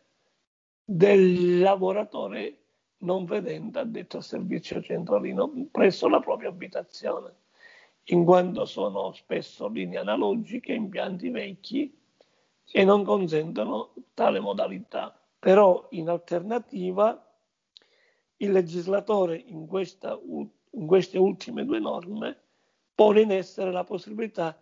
del 0.84 1.60
lavoratore 1.60 2.67
non 3.00 3.26
vedente 3.26 3.80
addetto 3.80 4.18
al 4.18 4.24
servizio 4.24 4.82
centralino 4.82 5.52
presso 5.72 6.08
la 6.08 6.20
propria 6.20 6.50
abitazione, 6.50 7.34
in 8.06 8.24
quanto 8.24 8.66
sono 8.66 9.12
spesso 9.12 9.68
linee 9.68 10.00
analogiche, 10.00 10.74
impianti 10.74 11.30
vecchi 11.30 11.96
e 12.72 12.84
non 12.84 13.04
consentono 13.04 13.94
tale 14.14 14.40
modalità. 14.40 15.20
Però 15.40 15.88
in 15.92 16.10
alternativa 16.10 17.22
il 18.38 18.52
legislatore 18.52 19.36
in, 19.36 19.68
questa, 19.68 20.20
in 20.22 20.86
queste 20.86 21.18
ultime 21.18 21.66
due 21.66 21.80
norme 21.80 22.38
pone 22.94 23.22
in 23.22 23.32
essere 23.32 23.72
la 23.72 23.84
possibilità 23.84 24.60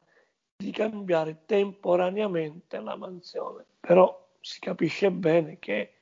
di 0.57 0.71
cambiare 0.71 1.43
temporaneamente 1.45 2.79
la 2.79 2.95
mansione. 2.95 3.65
Però 3.79 4.27
si 4.39 4.59
capisce 4.59 5.11
bene 5.11 5.57
che, 5.59 5.94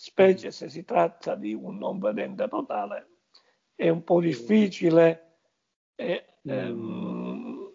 specie 0.00 0.52
se 0.52 0.68
si 0.68 0.84
tratta 0.84 1.34
di 1.34 1.52
un 1.52 1.76
non 1.76 1.98
vedente 1.98 2.46
totale, 2.46 3.16
è 3.74 3.88
un 3.88 4.04
po' 4.04 4.20
difficile 4.20 5.38
eh, 5.96 6.36
ehm, 6.44 7.74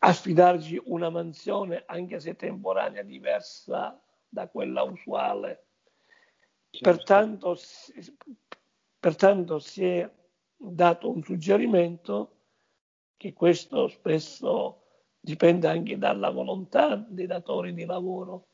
affidargli 0.00 0.78
una 0.84 1.08
mansione, 1.08 1.84
anche 1.86 2.20
se 2.20 2.36
temporanea, 2.36 3.02
diversa 3.02 3.98
da 4.28 4.46
quella 4.48 4.82
usuale. 4.82 5.68
Pertanto, 6.68 7.56
Pertanto 8.98 9.58
si 9.58 9.84
è 9.84 10.10
dato 10.56 11.10
un 11.10 11.22
suggerimento 11.22 12.40
che 13.18 13.32
questo 13.32 13.88
spesso 13.88 14.82
dipende 15.20 15.68
anche 15.68 15.96
dalla 15.98 16.30
volontà 16.30 16.96
dei 16.96 17.26
datori 17.26 17.72
di 17.74 17.84
lavoro, 17.84 18.48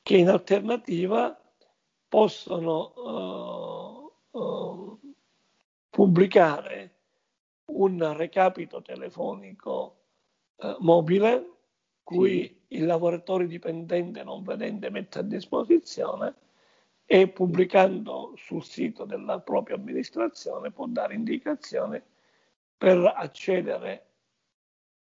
che 0.00 0.16
in 0.16 0.28
alternativa 0.28 1.41
possono 2.12 4.12
uh, 4.32 4.38
uh, 4.38 5.00
pubblicare 5.88 6.96
un 7.70 8.14
recapito 8.14 8.82
telefonico 8.82 10.00
uh, 10.56 10.76
mobile 10.80 11.52
cui 12.02 12.42
sì. 12.42 12.76
il 12.76 12.84
lavoratore 12.84 13.46
dipendente 13.46 14.22
non 14.24 14.42
vedente 14.42 14.90
mette 14.90 15.20
a 15.20 15.22
disposizione 15.22 16.34
e 17.06 17.28
pubblicando 17.28 18.34
sul 18.36 18.62
sito 18.62 19.06
della 19.06 19.40
propria 19.40 19.76
amministrazione 19.76 20.70
può 20.70 20.84
dare 20.88 21.14
indicazioni 21.14 21.98
per 22.76 23.10
accedere 23.16 24.06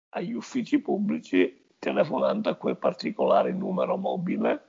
agli 0.09 0.33
uffici 0.33 0.81
pubblici 0.81 1.67
telefonando 1.79 2.49
a 2.49 2.57
quel 2.57 2.77
particolare 2.77 3.53
numero 3.53 3.97
mobile 3.97 4.66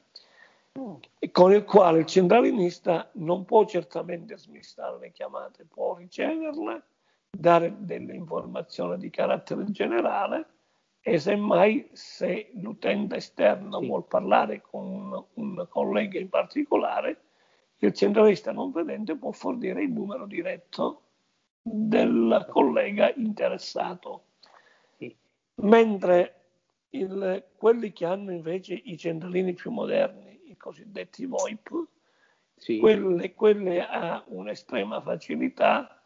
con 1.31 1.51
il 1.53 1.63
quale 1.63 1.99
il 1.99 2.05
centralinista 2.05 3.09
non 3.13 3.45
può 3.45 3.65
certamente 3.65 4.37
smistare 4.37 4.99
le 4.99 5.11
chiamate, 5.11 5.65
può 5.65 5.95
riceverle, 5.95 6.83
dare 7.29 7.75
delle 7.79 8.13
informazioni 8.13 8.97
di 8.97 9.09
carattere 9.09 9.65
generale 9.71 10.45
e 11.01 11.19
semmai 11.19 11.89
se 11.93 12.51
l'utente 12.55 13.15
esterno 13.15 13.79
sì. 13.79 13.87
vuol 13.87 14.05
parlare 14.05 14.61
con 14.61 15.25
un 15.33 15.67
collega 15.69 16.19
in 16.19 16.29
particolare, 16.29 17.21
il 17.77 17.93
centralista 17.93 18.51
non 18.51 18.71
vedente 18.71 19.15
può 19.15 19.31
fornire 19.31 19.83
il 19.83 19.91
numero 19.91 20.25
diretto 20.25 21.01
del 21.61 22.45
collega 22.49 23.13
interessato. 23.15 24.23
Sì. 24.97 25.15
Mentre 25.55 26.33
il, 26.89 27.45
quelli 27.55 27.91
che 27.91 28.05
hanno 28.05 28.31
invece 28.31 28.73
i 28.73 28.97
centralini 28.97 29.53
più 29.53 29.71
moderni, 29.71 30.26
i 30.57 30.59
cosiddetti 30.59 31.25
VoIP, 31.25 31.69
sì. 32.55 32.79
quelle, 32.79 33.33
quelle 33.33 33.85
a 33.85 34.23
un'estrema 34.27 34.99
facilità 35.01 36.01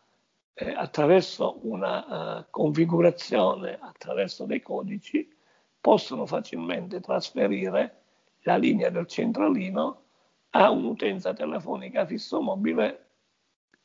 eh, 0.54 0.72
attraverso 0.72 1.60
una 1.64 2.40
uh, 2.40 2.46
configurazione, 2.50 3.80
attraverso 3.80 4.46
dei 4.46 4.62
codici, 4.62 5.34
possono 5.80 6.26
facilmente 6.26 7.00
trasferire 7.00 8.02
la 8.42 8.58
linea 8.58 8.90
del 8.90 9.08
centralino 9.08 10.04
a 10.52 10.70
un'utenza 10.70 11.34
telefonica 11.34 12.06
fisso 12.06 12.42
mobile 12.42 13.06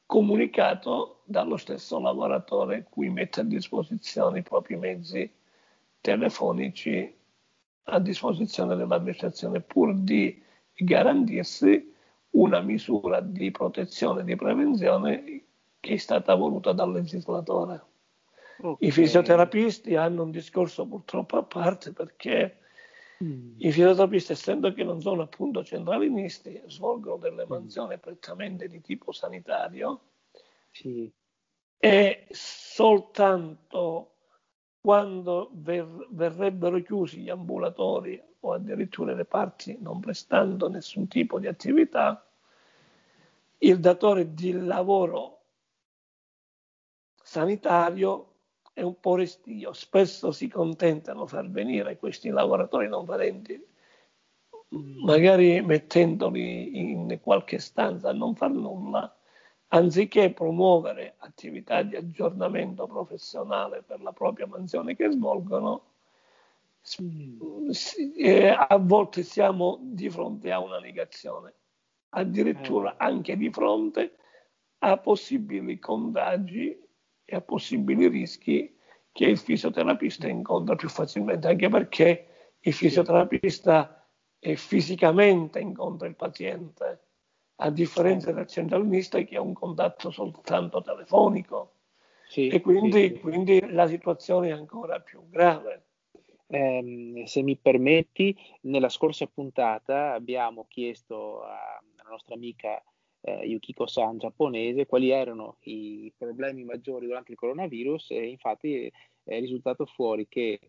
comunicato 0.05 1.23
dallo 1.25 1.57
stesso 1.57 1.99
lavoratore 1.99 2.87
cui 2.89 3.09
mette 3.09 3.41
a 3.41 3.45
disposizione 3.45 4.41
i 4.41 4.43
propri 4.43 4.77
mezzi 4.77 5.31
telefonici 6.01 7.15
a 7.89 7.99
disposizione 8.01 8.77
dell'amministrazione 8.77 9.61
pur 9.61 9.95
di 9.95 10.43
garantirsi 10.85 11.95
una 12.31 12.61
misura 12.61 13.21
di 13.21 13.51
protezione 13.51 14.21
e 14.21 14.25
di 14.25 14.37
prevenzione 14.37 15.45
che 15.81 15.95
è 15.95 15.97
stata 15.97 16.35
voluta 16.35 16.73
dal 16.73 16.93
legislatore. 16.93 17.83
Okay. 18.59 18.89
I 18.89 18.91
fisioterapisti 18.91 19.97
hanno 19.97 20.23
un 20.23 20.31
discorso 20.31 20.87
purtroppo 20.87 21.37
a 21.37 21.43
parte 21.43 21.93
perché 21.93 22.59
mm. 23.23 23.55
i 23.59 23.71
fisioterapisti, 23.71 24.33
essendo 24.33 24.73
che 24.73 24.83
non 24.83 25.01
sono 25.01 25.23
appunto 25.23 25.63
centralinisti, 25.63 26.63
svolgono 26.67 27.17
delle 27.17 27.45
mm. 27.45 27.49
mansioni 27.49 27.99
prettamente 27.99 28.69
di 28.69 28.81
tipo 28.81 29.13
sanitario 29.13 30.01
sì. 30.71 31.11
e 31.79 32.27
soltanto 32.31 34.13
quando 34.81 35.51
ver- 35.53 36.07
verrebbero 36.11 36.81
chiusi 36.81 37.21
gli 37.21 37.31
ambulatori 37.31 38.23
o 38.47 38.53
addirittura 38.53 39.15
le 39.15 39.25
parti 39.25 39.77
non 39.81 40.01
prestando 40.01 40.69
nessun 40.69 41.09
tipo 41.09 41.39
di 41.39 41.47
attività, 41.47 42.25
il 43.59 43.81
datore 43.81 44.35
di 44.35 44.53
lavoro 44.53 45.41
sanitario 47.23 48.35
è 48.73 48.83
un 48.83 49.01
po' 49.01 49.17
restio. 49.17 49.73
Spesso 49.73 50.31
si 50.31 50.49
contentano 50.49 51.27
far 51.27 51.51
venire 51.51 51.97
questi 51.97 52.29
lavoratori 52.29 52.89
non 52.89 53.05
vedenti, 53.05 53.61
magari 55.05 55.61
mettendoli 55.63 56.79
in 56.79 57.19
qualche 57.23 57.59
stanza 57.59 58.11
a 58.11 58.13
non 58.13 58.35
far 58.35 58.51
nulla, 58.51 59.17
anziché 59.69 60.33
promuovere 60.33 61.15
attività 61.19 61.83
di 61.83 61.97
aggiornamento 61.97 62.87
professionale 62.87 63.83
per 63.83 64.01
la 64.03 64.13
propria 64.13 64.47
mansione 64.47 64.95
che 64.95 65.11
svolgono, 65.11 65.95
eh, 68.17 68.49
a 68.49 68.77
volte 68.79 69.23
siamo 69.23 69.79
di 69.83 70.09
fronte 70.09 70.53
a 70.53 70.61
una 70.61 70.79
negazione, 70.79 71.55
addirittura 72.11 72.93
eh. 72.93 72.97
anche 72.99 73.37
di 73.37 73.51
fronte 73.51 74.17
a 74.79 74.97
possibili 74.99 75.79
contagi 75.79 76.79
e 77.25 77.37
a 77.37 77.41
possibili 77.41 78.09
rischi 78.09 78.75
che 79.11 79.25
il 79.25 79.39
fisioterapista 79.39 80.29
incontra 80.29 80.77
più 80.77 80.89
facilmente, 80.89 81.49
anche 81.49 81.69
perché 81.69 82.27
il 82.61 82.73
fisioterapista 82.73 84.07
fisicamente 84.55 85.59
incontra 85.59 86.07
il 86.07 86.15
paziente, 86.15 87.01
a 87.57 87.71
differenza 87.71 88.31
del 88.33 88.47
centralista 88.47 89.21
che 89.23 89.37
ha 89.37 89.41
un 89.41 89.55
contatto 89.55 90.11
soltanto 90.11 90.83
telefonico. 90.83 91.73
Sì, 92.29 92.49
e 92.49 92.61
quindi, 92.61 93.09
sì. 93.15 93.21
quindi, 93.21 93.73
la 93.73 93.87
situazione 93.87 94.49
è 94.49 94.53
ancora 94.53 95.01
più 95.01 95.29
grave. 95.29 95.86
Eh, 96.49 97.23
se 97.27 97.43
mi 97.43 97.57
permetti, 97.57 98.37
nella 98.63 98.89
scorsa 98.89 99.27
puntata 99.27 100.13
abbiamo 100.13 100.67
chiesto 100.69 101.43
alla 101.43 102.09
nostra 102.09 102.35
amica 102.35 102.83
eh, 103.23 103.47
Yukiko-san 103.47 104.19
giapponese 104.19 104.87
quali 104.87 105.11
erano 105.11 105.57
i 105.63 106.13
problemi 106.17 106.63
maggiori 106.63 107.07
durante 107.07 107.33
il 107.33 107.39
coronavirus 107.39 108.13
e 108.13 108.29
infatti 108.29 108.91
è 109.25 109.41
risultato 109.41 109.87
fuori 109.87 110.29
che 110.29 110.61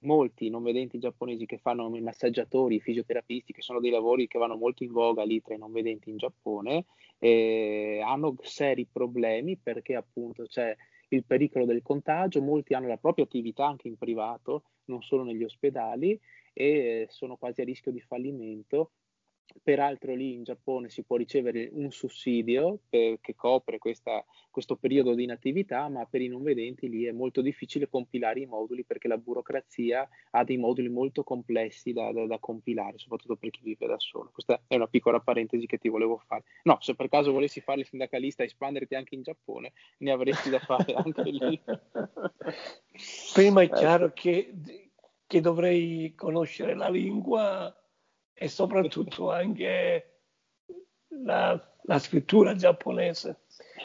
molti 0.00 0.48
non 0.48 0.62
vedenti 0.62 0.98
giapponesi 0.98 1.46
che 1.46 1.58
fanno 1.58 1.94
i 1.94 2.00
massaggiatori, 2.00 2.76
i 2.76 2.80
fisioterapisti, 2.80 3.52
che 3.52 3.62
sono 3.62 3.80
dei 3.80 3.90
lavori 3.90 4.26
che 4.26 4.38
vanno 4.38 4.56
molto 4.56 4.84
in 4.84 4.92
voga 4.92 5.22
lì 5.24 5.40
tra 5.42 5.54
i 5.54 5.58
non 5.58 5.72
vedenti 5.72 6.10
in 6.10 6.16
Giappone, 6.16 6.86
eh, 7.18 8.00
hanno 8.04 8.36
seri 8.40 8.86
problemi 8.90 9.56
perché 9.58 9.94
appunto 9.94 10.44
c'è 10.44 10.74
il 11.08 11.24
pericolo 11.24 11.64
del 11.64 11.82
contagio, 11.82 12.40
molti 12.40 12.74
hanno 12.74 12.88
la 12.88 12.96
propria 12.96 13.24
attività 13.24 13.66
anche 13.66 13.88
in 13.88 13.96
privato, 13.96 14.64
non 14.90 15.02
solo 15.02 15.22
negli 15.24 15.44
ospedali, 15.44 16.20
e 16.52 17.06
sono 17.08 17.36
quasi 17.36 17.62
a 17.62 17.64
rischio 17.64 17.92
di 17.92 18.00
fallimento 18.00 18.90
Peraltro 19.62 20.14
lì 20.14 20.34
in 20.34 20.44
Giappone 20.44 20.88
si 20.88 21.02
può 21.02 21.16
ricevere 21.16 21.68
un 21.72 21.90
sussidio 21.90 22.80
per, 22.88 23.20
che 23.20 23.34
copre 23.34 23.78
questa, 23.78 24.24
questo 24.50 24.76
periodo 24.76 25.14
di 25.14 25.24
inattività, 25.24 25.88
ma 25.88 26.06
per 26.06 26.22
i 26.22 26.28
non 26.28 26.42
vedenti 26.42 26.88
lì 26.88 27.04
è 27.04 27.12
molto 27.12 27.42
difficile 27.42 27.88
compilare 27.88 28.40
i 28.40 28.46
moduli 28.46 28.84
perché 28.84 29.06
la 29.06 29.18
burocrazia 29.18 30.08
ha 30.30 30.44
dei 30.44 30.56
moduli 30.56 30.88
molto 30.88 31.24
complessi 31.24 31.92
da, 31.92 32.10
da, 32.12 32.26
da 32.26 32.38
compilare, 32.38 32.98
soprattutto 32.98 33.36
per 33.36 33.50
chi 33.50 33.60
vive 33.62 33.86
da 33.86 33.98
solo. 33.98 34.30
Questa 34.32 34.62
è 34.66 34.76
una 34.76 34.86
piccola 34.86 35.20
parentesi 35.20 35.66
che 35.66 35.78
ti 35.78 35.88
volevo 35.88 36.16
fare. 36.16 36.44
No, 36.62 36.78
se 36.80 36.94
per 36.94 37.08
caso 37.08 37.32
volessi 37.32 37.60
fare 37.60 37.80
il 37.80 37.86
sindacalista 37.86 38.42
e 38.42 38.46
espanderti 38.46 38.94
anche 38.94 39.14
in 39.14 39.22
Giappone, 39.22 39.72
ne 39.98 40.10
avresti 40.10 40.48
da 40.48 40.58
fare 40.58 40.94
anche 40.94 41.30
lì. 41.30 41.60
Prima 43.34 43.62
è 43.62 43.68
chiaro 43.68 44.12
che, 44.12 44.52
che 45.26 45.40
dovrei 45.40 46.14
conoscere 46.14 46.74
la 46.74 46.88
lingua 46.88 47.74
e 48.42 48.48
soprattutto 48.48 49.30
anche 49.30 50.20
la, 51.08 51.62
la 51.82 51.98
scrittura 51.98 52.54
giapponese. 52.54 53.42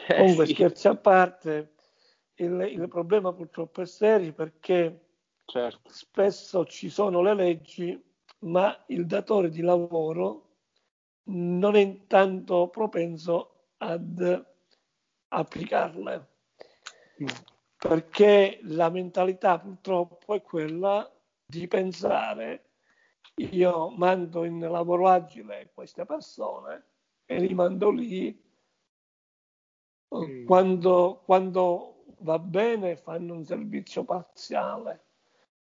Eh, 0.07 0.15
Comunque, 0.15 0.45
sì. 0.45 0.53
scherzi 0.53 0.87
a 0.87 0.95
parte, 0.95 1.73
il, 2.35 2.65
il, 2.71 2.87
problema 2.87 3.33
purtroppo 3.33 3.81
è 3.81 3.85
serio 3.85 4.31
perché 4.31 5.07
certo. 5.43 5.89
spesso 5.91 6.65
ci 6.67 6.87
sono 6.87 7.21
le 7.21 7.33
leggi, 7.33 8.01
ma 8.43 8.81
il 8.87 9.05
datore 9.05 9.49
di 9.49 9.59
lavoro 9.59 10.59
non 11.23 11.75
è 11.75 12.05
tanto 12.07 12.69
propenso 12.69 13.71
ad 13.79 14.45
applicarle. 15.27 16.27
Mm. 17.21 17.27
Perché 17.75 18.59
la 18.63 18.89
mentalità 18.89 19.59
purtroppo 19.59 20.33
è 20.33 20.41
quella 20.41 21.11
di 21.45 21.67
pensare 21.67 22.74
io 23.35 23.89
mando 23.89 24.45
in 24.45 24.59
lavoro 24.59 25.07
agile 25.09 25.71
queste 25.73 26.05
persone 26.05 26.83
e 27.25 27.39
li 27.39 27.53
mando 27.53 27.89
lì. 27.89 28.43
Mm. 30.15 30.45
Quando, 30.45 31.21
quando 31.25 32.05
va 32.19 32.39
bene 32.39 32.95
fanno 32.95 33.33
un 33.33 33.43
servizio 33.43 34.03
parziale, 34.03 35.03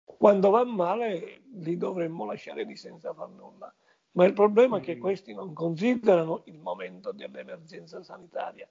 quando 0.03 0.49
va 0.49 0.63
male 0.65 1.43
li 1.53 1.77
dovremmo 1.77 2.25
lasciare 2.25 2.63
lì 2.63 2.75
senza 2.75 3.13
far 3.13 3.29
nulla. 3.29 3.73
Ma 4.11 4.25
il 4.25 4.33
problema 4.33 4.77
è 4.77 4.81
che 4.81 4.95
mm. 4.95 4.99
questi 4.99 5.33
non 5.33 5.53
considerano 5.53 6.41
il 6.45 6.59
momento 6.59 7.11
dell'emergenza 7.11 8.03
sanitaria, 8.03 8.67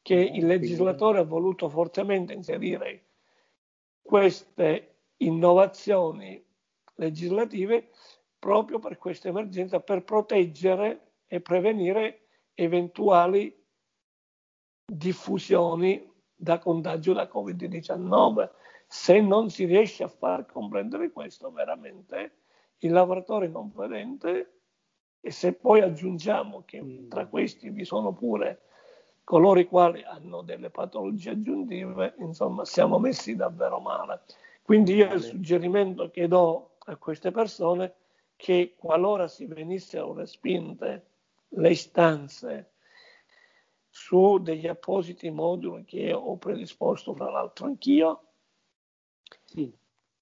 che 0.00 0.14
il 0.14 0.46
legislatore 0.46 1.18
ha 1.18 1.24
voluto 1.24 1.68
fortemente 1.68 2.32
inserire 2.32 3.04
queste 4.00 4.96
innovazioni 5.18 6.42
legislative 6.96 7.90
proprio 8.44 8.78
per 8.78 8.98
questa 8.98 9.28
emergenza, 9.28 9.80
per 9.80 10.04
proteggere 10.04 11.12
e 11.26 11.40
prevenire 11.40 12.26
eventuali 12.52 13.58
diffusioni 14.84 16.06
da 16.34 16.58
contagio 16.58 17.14
da 17.14 17.24
Covid-19. 17.24 18.50
Se 18.86 19.18
non 19.18 19.48
si 19.48 19.64
riesce 19.64 20.02
a 20.02 20.08
far 20.08 20.44
comprendere 20.44 21.10
questo, 21.10 21.50
veramente 21.50 22.32
il 22.80 22.92
lavoratore 22.92 23.48
non 23.48 23.72
vedente, 23.74 24.58
e 25.22 25.30
se 25.30 25.54
poi 25.54 25.80
aggiungiamo 25.80 26.64
che 26.66 26.82
mm. 26.82 27.08
tra 27.08 27.24
questi 27.24 27.70
vi 27.70 27.86
sono 27.86 28.12
pure 28.12 28.60
coloro 29.24 29.58
i 29.58 29.66
quali 29.66 30.02
hanno 30.02 30.42
delle 30.42 30.68
patologie 30.68 31.30
aggiuntive, 31.30 32.12
insomma, 32.18 32.66
siamo 32.66 32.98
messi 32.98 33.36
davvero 33.36 33.78
male. 33.78 34.20
Quindi 34.60 34.96
io 34.96 35.14
il 35.14 35.22
suggerimento 35.22 36.10
che 36.10 36.28
do 36.28 36.72
a 36.84 36.96
queste 36.96 37.30
persone 37.30 37.94
che 38.36 38.74
qualora 38.76 39.28
si 39.28 39.46
venissero 39.46 40.12
respinte 40.12 41.06
le 41.48 41.70
istanze 41.70 42.72
su 43.88 44.38
degli 44.38 44.66
appositi 44.66 45.30
moduli 45.30 45.84
che 45.84 46.12
ho 46.12 46.36
predisposto, 46.36 47.14
fra 47.14 47.30
l'altro 47.30 47.66
anch'io, 47.66 48.22
sì. 49.44 49.72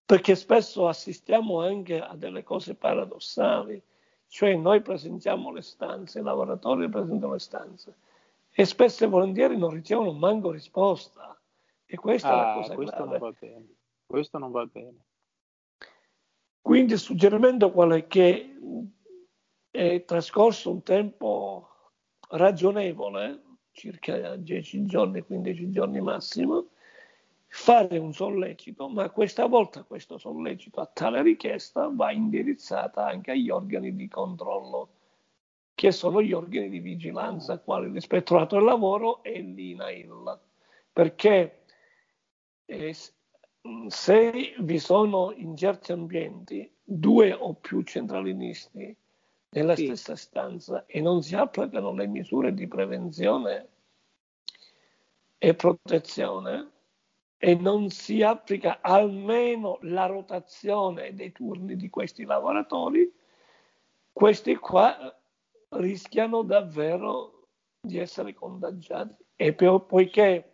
perché 0.04 0.34
spesso 0.34 0.88
assistiamo 0.88 1.60
anche 1.60 2.00
a 2.00 2.14
delle 2.14 2.42
cose 2.42 2.74
paradossali, 2.74 3.82
cioè 4.28 4.54
noi 4.56 4.82
presentiamo 4.82 5.50
le 5.50 5.62
stanze, 5.62 6.20
i 6.20 6.22
lavoratori 6.22 6.88
presentano 6.88 7.32
le 7.32 7.38
stanze 7.38 7.96
e 8.50 8.66
spesso 8.66 9.04
e 9.04 9.08
volentieri 9.08 9.56
non 9.56 9.70
ricevono 9.70 10.12
manco 10.12 10.50
risposta. 10.50 11.36
E 11.86 11.96
questa 11.96 12.28
ah, 12.28 12.32
è 12.32 12.36
la 12.36 12.50
ah, 12.50 12.54
cosa 12.54 12.74
questo 12.74 12.96
grave. 12.96 13.18
Non 13.18 13.30
va 13.30 13.36
bene. 13.38 13.74
Questo 14.06 14.38
non 14.38 14.50
va 14.50 14.66
bene. 14.66 15.04
Quindi 16.62 16.92
il 16.92 17.00
suggerimento 17.00 17.72
qual 17.72 17.90
è? 17.90 18.06
Che 18.06 18.56
è 19.68 20.04
trascorso 20.04 20.70
un 20.70 20.82
tempo 20.84 21.68
ragionevole, 22.30 23.42
circa 23.72 24.36
10 24.36 24.86
giorni, 24.86 25.22
15 25.22 25.70
giorni 25.70 26.00
massimo, 26.00 26.68
fare 27.48 27.98
un 27.98 28.14
sollecito, 28.14 28.88
ma 28.88 29.10
questa 29.10 29.46
volta 29.46 29.82
questo 29.82 30.18
sollecito 30.18 30.80
a 30.80 30.86
tale 30.86 31.20
richiesta 31.22 31.90
va 31.92 32.12
indirizzata 32.12 33.04
anche 33.04 33.32
agli 33.32 33.50
organi 33.50 33.94
di 33.94 34.08
controllo, 34.08 34.88
che 35.74 35.90
sono 35.90 36.22
gli 36.22 36.32
organi 36.32 36.70
di 36.70 36.78
vigilanza, 36.78 37.58
quali 37.58 37.90
l'ispettorato 37.90 38.56
del 38.56 38.64
lavoro 38.64 39.22
e 39.22 39.40
l'INAIL, 39.40 40.38
perché 40.92 41.64
eh, 42.64 42.96
se 43.88 44.54
vi 44.58 44.78
sono 44.78 45.32
in 45.36 45.56
certi 45.56 45.92
ambienti 45.92 46.70
due 46.82 47.32
o 47.32 47.54
più 47.54 47.82
centralinisti 47.82 48.96
nella 49.50 49.76
sì. 49.76 49.86
stessa 49.86 50.16
stanza 50.16 50.86
e 50.86 51.00
non 51.00 51.22
si 51.22 51.34
applicano 51.34 51.92
le 51.92 52.06
misure 52.06 52.54
di 52.54 52.66
prevenzione 52.66 53.68
e 55.38 55.54
protezione 55.54 56.70
e 57.36 57.54
non 57.56 57.90
si 57.90 58.22
applica 58.22 58.78
almeno 58.80 59.78
la 59.82 60.06
rotazione 60.06 61.14
dei 61.14 61.32
turni 61.32 61.76
di 61.76 61.90
questi 61.90 62.24
lavoratori, 62.24 63.12
questi 64.12 64.54
qua 64.56 64.96
rischiano 65.70 66.42
davvero 66.42 67.48
di 67.80 67.98
essere 67.98 68.32
contagiati. 68.32 69.24
E 69.34 69.54
poiché 69.54 70.51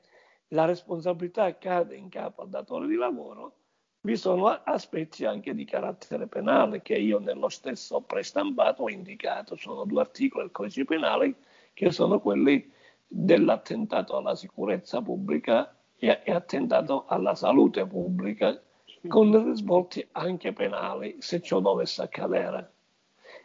la 0.48 0.64
responsabilità 0.64 1.56
cade 1.58 1.96
in 1.96 2.08
capo 2.08 2.42
al 2.42 2.48
datore 2.48 2.87
di 2.87 2.94
lavoro, 2.94 3.52
vi 4.00 4.16
sono 4.16 4.46
aspetti 4.46 5.24
anche 5.24 5.54
di 5.54 5.64
carattere 5.64 6.26
penale 6.26 6.82
che 6.82 6.94
io 6.94 7.18
nello 7.18 7.48
stesso 7.48 8.00
prestampato 8.00 8.84
ho 8.84 8.90
indicato. 8.90 9.56
Sono 9.56 9.84
due 9.84 10.00
articoli 10.00 10.44
del 10.44 10.52
codice 10.52 10.84
penale 10.84 11.34
che 11.74 11.90
sono 11.90 12.20
quelli 12.20 12.72
dell'attentato 13.06 14.16
alla 14.16 14.34
sicurezza 14.34 15.02
pubblica 15.02 15.74
e, 15.96 16.20
e 16.24 16.32
attentato 16.32 17.04
alla 17.06 17.34
salute 17.34 17.87
pubblica, 17.87 18.61
con 19.06 19.44
risvolti 19.44 20.06
anche 20.12 20.52
penali 20.52 21.16
se 21.20 21.40
ciò 21.40 21.61
dovesse 21.61 22.02
accadere. 22.02 22.72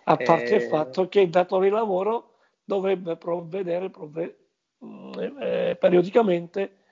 A 0.05 0.15
parte 0.17 0.49
eh... 0.49 0.55
il 0.55 0.61
fatto 0.63 1.09
che 1.09 1.21
il 1.21 1.29
datore 1.29 1.67
di 1.67 1.73
lavoro 1.73 2.35
dovrebbe 2.63 3.17
provvedere 3.17 3.89
provve- 3.89 4.37
eh, 5.39 5.77
periodicamente 5.79 6.82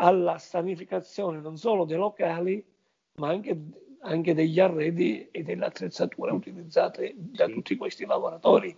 alla 0.00 0.38
sanificazione 0.38 1.40
non 1.40 1.56
solo 1.58 1.84
dei 1.84 1.98
locali, 1.98 2.64
ma 3.16 3.28
anche, 3.28 3.56
anche 4.00 4.34
degli 4.34 4.58
arredi 4.58 5.28
e 5.30 5.42
delle 5.42 5.66
attrezzature 5.66 6.32
utilizzate 6.32 7.12
da 7.16 7.46
sì. 7.46 7.52
tutti 7.52 7.76
questi 7.76 8.06
lavoratori. 8.06 8.74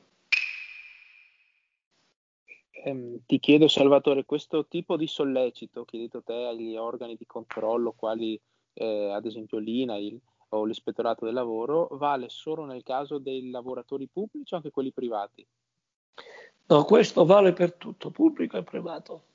Eh, 2.85 3.21
ti 3.25 3.39
chiedo, 3.39 3.69
Salvatore, 3.69 4.25
questo 4.25 4.67
tipo 4.67 4.97
di 4.97 5.07
sollecito 5.07 5.85
che 5.85 5.97
hai 5.97 6.03
detto 6.03 6.23
te 6.23 6.47
agli 6.47 6.75
organi 6.77 7.17
di 7.17 7.25
controllo, 7.25 7.93
quali 7.93 8.39
eh, 8.75 9.13
ad 9.13 9.25
esempio 9.25 9.59
l'INAIL 9.59 10.21
o 10.49 10.65
l'ispettorato 10.65 11.25
del 11.25 11.35
lavoro, 11.35 11.87
vale 11.93 12.29
solo 12.29 12.65
nel 12.65 12.83
caso 12.83 13.19
dei 13.19 13.49
lavoratori 13.49 14.09
pubblici 14.09 14.55
o 14.55 14.57
anche 14.57 14.73
quelli 14.73 14.91
privati? 14.91 15.47
No, 16.67 16.85
questo 16.85 17.25
vale 17.25 17.53
per 17.53 17.75
tutto, 17.75 18.11
pubblico 18.11 18.57
e 18.57 18.65
privato. 18.65 19.31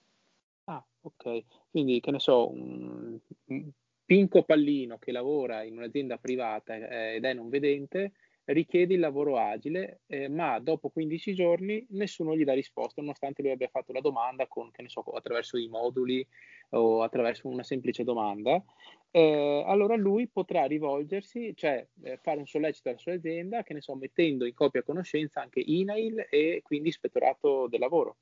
Ok. 1.08 1.44
Quindi, 1.70 2.00
che 2.00 2.12
ne 2.12 2.20
so, 2.20 2.52
un, 2.52 3.18
un 3.46 3.72
Pinco 4.06 4.44
Pallino 4.44 4.98
che 4.98 5.12
lavora 5.12 5.64
in 5.64 5.78
un'azienda 5.78 6.18
privata 6.18 6.76
eh, 6.76 7.16
ed 7.16 7.26
è 7.26 7.34
non 7.34 7.50
vedente 7.50 8.14
richiede 8.54 8.94
il 8.94 9.00
lavoro 9.00 9.38
agile, 9.38 10.02
eh, 10.08 10.30
ma 10.30 10.60
dopo 10.60 10.90
15 10.90 11.34
giorni 11.34 11.86
nessuno 11.90 12.36
gli 12.36 12.44
dà 12.44 12.54
risposta, 12.54 13.02
nonostante 13.02 13.42
lui 13.42 13.52
abbia 13.52 13.68
fatto 13.68 13.92
la 13.92 14.00
domanda 14.00 14.48
con, 14.48 14.72
che 14.72 14.82
ne 14.82 14.90
so, 14.90 15.02
attraverso 15.02 15.58
i 15.58 15.68
moduli 15.68 16.26
o 16.70 17.02
attraverso 17.02 17.48
una 17.48 17.64
semplice 17.64 18.04
domanda. 18.04 18.64
Eh, 19.12 19.64
allora 19.66 19.96
lui 19.96 20.28
potrà 20.28 20.66
rivolgersi, 20.66 21.54
cioè 21.56 21.86
eh, 22.04 22.18
fare 22.22 22.40
un 22.40 22.46
sollecito 22.46 22.90
alla 22.90 22.98
sua 22.98 23.14
azienda, 23.14 23.64
che 23.64 23.74
ne 23.74 23.82
so, 23.82 23.96
mettendo 23.96 24.46
in 24.46 24.54
copia 24.54 24.84
conoscenza 24.84 25.42
anche 25.42 25.60
INAIL 25.60 26.28
e 26.30 26.62
quindi 26.64 26.90
ispettorato 26.90 27.68
del 27.68 27.80
lavoro. 27.80 28.18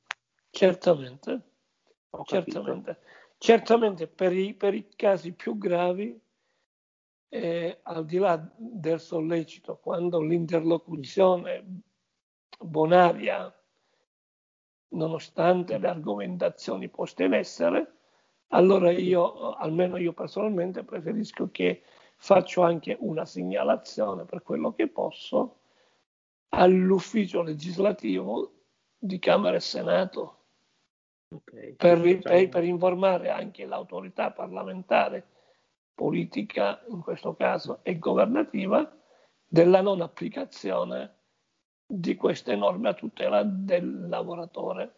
Certamente. 0.49 1.53
Certamente. 2.23 2.99
Certamente 3.37 4.07
per 4.07 4.33
i, 4.33 4.53
per 4.53 4.73
i, 4.73 4.87
casi 4.95 5.33
più 5.33 5.57
gravi, 5.57 6.19
eh, 7.29 7.79
al 7.83 8.05
di 8.05 8.17
là 8.17 8.41
del 8.55 8.99
sollecito, 8.99 9.77
quando 9.77 10.21
l'interlocuzione 10.21 11.81
Bonaria, 12.59 13.53
nonostante 14.89 15.77
le 15.77 15.87
argomentazioni 15.87 16.87
poste 16.87 17.25
in 17.25 17.33
essere, 17.33 17.93
allora 18.49 18.91
io, 18.91 19.51
almeno 19.53 19.97
io 19.97 20.13
personalmente, 20.13 20.83
preferisco 20.83 21.49
che 21.51 21.83
faccio 22.15 22.61
anche 22.61 22.95
una 22.99 23.25
segnalazione 23.25 24.23
per 24.23 24.41
quello 24.41 24.73
che 24.73 24.87
posso 24.87 25.59
all'ufficio 26.49 27.41
legislativo 27.41 28.53
di 28.97 29.19
Camera 29.19 29.57
e 29.57 29.59
Senato 29.59 30.44
okay. 31.35 31.73
per, 31.73 32.19
per, 32.19 32.49
per 32.49 32.63
informare 32.63 33.29
anche 33.29 33.65
l'autorità 33.65 34.31
parlamentare, 34.31 35.25
politica 35.93 36.83
in 36.89 37.01
questo 37.01 37.35
caso 37.35 37.79
e 37.83 37.97
governativa, 37.97 38.91
della 39.47 39.81
non 39.81 40.01
applicazione 40.01 41.13
di 41.85 42.15
queste 42.15 42.55
norme 42.55 42.89
a 42.89 42.93
tutela 42.93 43.43
del 43.43 44.07
lavoratore. 44.07 44.95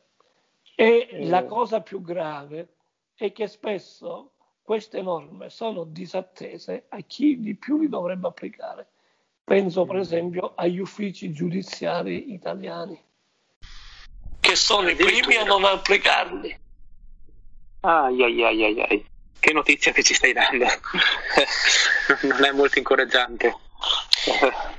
E 0.76 1.08
eh. 1.10 1.28
la 1.28 1.46
cosa 1.46 1.82
più 1.82 2.02
grave 2.02 2.76
è 3.14 3.32
che 3.32 3.48
spesso 3.48 4.34
queste 4.62 5.02
norme 5.02 5.50
sono 5.50 5.84
disattese 5.86 6.86
a 6.90 7.00
chi 7.00 7.40
di 7.40 7.56
più 7.56 7.80
li 7.80 7.90
dovrebbe 7.90 8.28
applicare. 8.28 8.88
Penso 9.44 9.86
per 9.86 9.96
mm. 9.96 10.00
esempio 10.00 10.54
agli 10.56 10.80
uffici 10.80 11.32
giudiziari 11.32 12.34
italiani, 12.34 13.00
sono 14.58 14.90
i 14.90 14.96
primi 14.96 15.36
a 15.36 15.44
non 15.44 15.64
applicarli. 15.64 16.60
Ai 17.82 18.24
ai 18.24 18.44
ai 18.44 18.82
ai. 18.82 19.06
Che 19.40 19.54
notizia 19.54 19.92
che 19.92 20.04
ci 20.04 20.14
stai 20.14 20.34
dando. 20.34 20.66
non 22.24 22.44
è 22.44 22.52
molto 22.52 22.78
incoraggiante. 22.78 23.56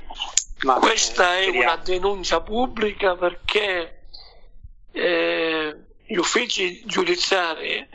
Ma 0.61 0.73
Questa 0.75 1.37
è 1.37 1.47
una 1.47 1.77
denuncia 1.77 2.41
pubblica 2.41 3.15
perché 3.15 4.07
eh, 4.91 5.75
gli 6.05 6.17
uffici 6.17 6.83
giudiziari 6.85 7.87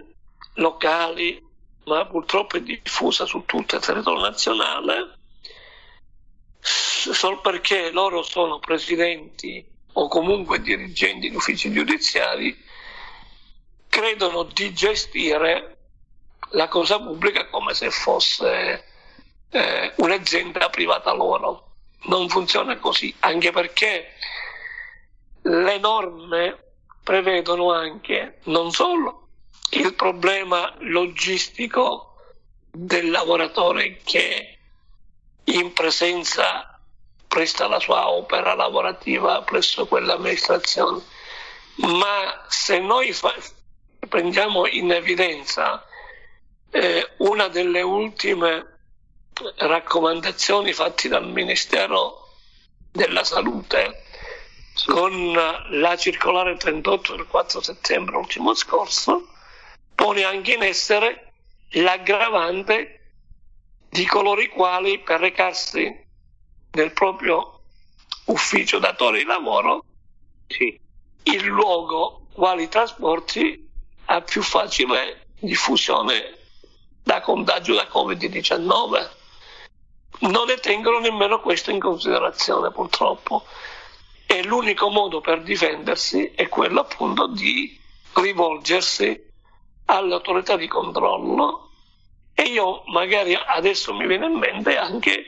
locali, 0.55 1.44
ma 1.85 2.07
purtroppo 2.07 2.57
è 2.57 2.62
diffusa 2.62 3.27
su 3.27 3.44
tutto 3.44 3.77
il 3.77 3.83
territorio 3.83 4.23
nazionale, 4.23 5.18
solo 6.59 7.40
perché 7.42 7.90
loro 7.90 8.23
sono 8.23 8.59
presidenti 8.61 9.73
o 9.94 10.09
comunque 10.09 10.61
dirigenti 10.61 11.30
di 11.30 11.37
uffici 11.37 11.72
giudiziari, 11.72 12.57
credono 13.88 14.44
di 14.44 14.72
gestire 14.72 15.76
la 16.50 16.68
cosa 16.68 16.98
pubblica 17.00 17.48
come 17.48 17.74
se 17.74 17.90
fosse 17.90 18.85
eh, 19.50 19.92
un'azienda 19.96 20.68
privata 20.68 21.12
loro. 21.12 21.70
Non 22.07 22.28
funziona 22.28 22.76
così, 22.78 23.14
anche 23.20 23.50
perché 23.50 24.12
le 25.42 25.78
norme 25.78 26.59
prevedono 27.02 27.72
anche 27.72 28.38
non 28.44 28.70
solo 28.72 29.28
il 29.70 29.94
problema 29.94 30.74
logistico 30.80 32.16
del 32.70 33.11
lavoratore 33.11 34.00
che 34.02 34.59
in 35.44 35.72
presenza 35.72 36.73
presta 37.35 37.66
la 37.66 37.81
sua 37.81 38.09
opera 38.11 38.55
lavorativa 38.55 39.42
presso 39.42 39.87
quell'amministrazione, 39.87 41.03
ma 41.79 42.44
se 42.47 42.79
noi 42.79 43.12
fa- 43.12 43.35
prendiamo 44.09 44.68
in 44.68 44.92
evidenza 44.92 45.85
eh, 46.70 47.11
una 47.16 47.49
delle 47.49 47.83
ultime 47.83 48.79
raccomandazioni 49.57 50.73
fatte 50.73 51.09
dal 51.09 51.27
Ministero 51.27 52.29
della 52.92 53.25
Salute 53.25 54.05
con 54.87 55.33
la 55.33 55.97
circolare 55.97 56.57
38 56.57 57.16
del 57.16 57.27
4 57.27 57.61
settembre 57.61 58.16
ultimo 58.16 58.55
scorso 58.55 59.31
pone 59.92 60.23
anche 60.23 60.53
in 60.53 60.62
essere 60.62 61.33
l'aggravante 61.70 63.01
di 63.88 64.07
coloro 64.07 64.40
i 64.40 64.49
quali 64.49 65.01
per 65.01 65.18
recarsi 65.18 66.03
nel 66.74 66.92
proprio 66.92 67.60
ufficio 68.26 68.78
datore 68.78 69.18
di 69.18 69.24
lavoro 69.24 69.84
sì. 70.46 70.78
il 71.24 71.44
luogo 71.44 72.26
quali 72.32 72.68
trasporti 72.68 73.68
ha 74.06 74.20
più 74.20 74.42
facile 74.42 75.26
diffusione 75.40 76.38
da 77.02 77.20
contagio 77.20 77.74
da 77.74 77.88
Covid-19 77.90 79.22
non 80.20 80.46
ne 80.46 80.56
tengono 80.56 81.00
nemmeno 81.00 81.40
questo 81.40 81.70
in 81.70 81.80
considerazione 81.80 82.70
purtroppo. 82.70 83.44
E 84.26 84.42
l'unico 84.44 84.88
modo 84.88 85.20
per 85.20 85.42
difendersi 85.42 86.32
è 86.34 86.48
quello 86.48 86.80
appunto 86.80 87.26
di 87.26 87.78
rivolgersi 88.14 89.32
alle 89.87 90.14
autorità 90.14 90.56
di 90.56 90.68
controllo. 90.68 91.70
E 92.32 92.42
io 92.42 92.82
magari 92.87 93.34
adesso 93.34 93.94
mi 93.94 94.06
viene 94.06 94.26
in 94.26 94.38
mente 94.38 94.76
anche 94.76 95.26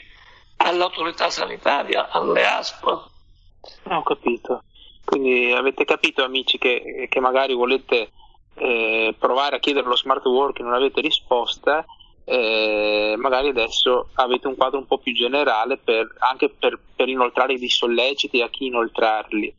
all'autorità 0.56 1.30
sanitaria, 1.30 2.10
alle 2.10 2.46
ASP. 2.46 2.84
Ho 2.84 4.02
capito. 4.02 4.62
Quindi 5.04 5.52
avete 5.52 5.84
capito 5.84 6.24
amici 6.24 6.58
che, 6.58 7.06
che 7.08 7.20
magari 7.20 7.54
volete 7.54 8.10
eh, 8.54 9.14
provare 9.18 9.56
a 9.56 9.58
chiedere 9.60 9.86
lo 9.86 9.96
smart 9.96 10.24
work 10.24 10.58
e 10.58 10.62
non 10.62 10.74
avete 10.74 11.00
risposta, 11.00 11.84
eh, 12.24 13.14
magari 13.16 13.48
adesso 13.48 14.08
avete 14.14 14.48
un 14.48 14.56
quadro 14.56 14.78
un 14.78 14.86
po' 14.86 14.98
più 14.98 15.14
generale 15.14 15.76
per, 15.76 16.12
anche 16.18 16.48
per, 16.48 16.78
per 16.96 17.08
inoltrare 17.08 17.56
dei 17.56 17.68
solleciti 17.68 18.42
a 18.42 18.48
chi 18.48 18.66
inoltrarli. 18.66 19.54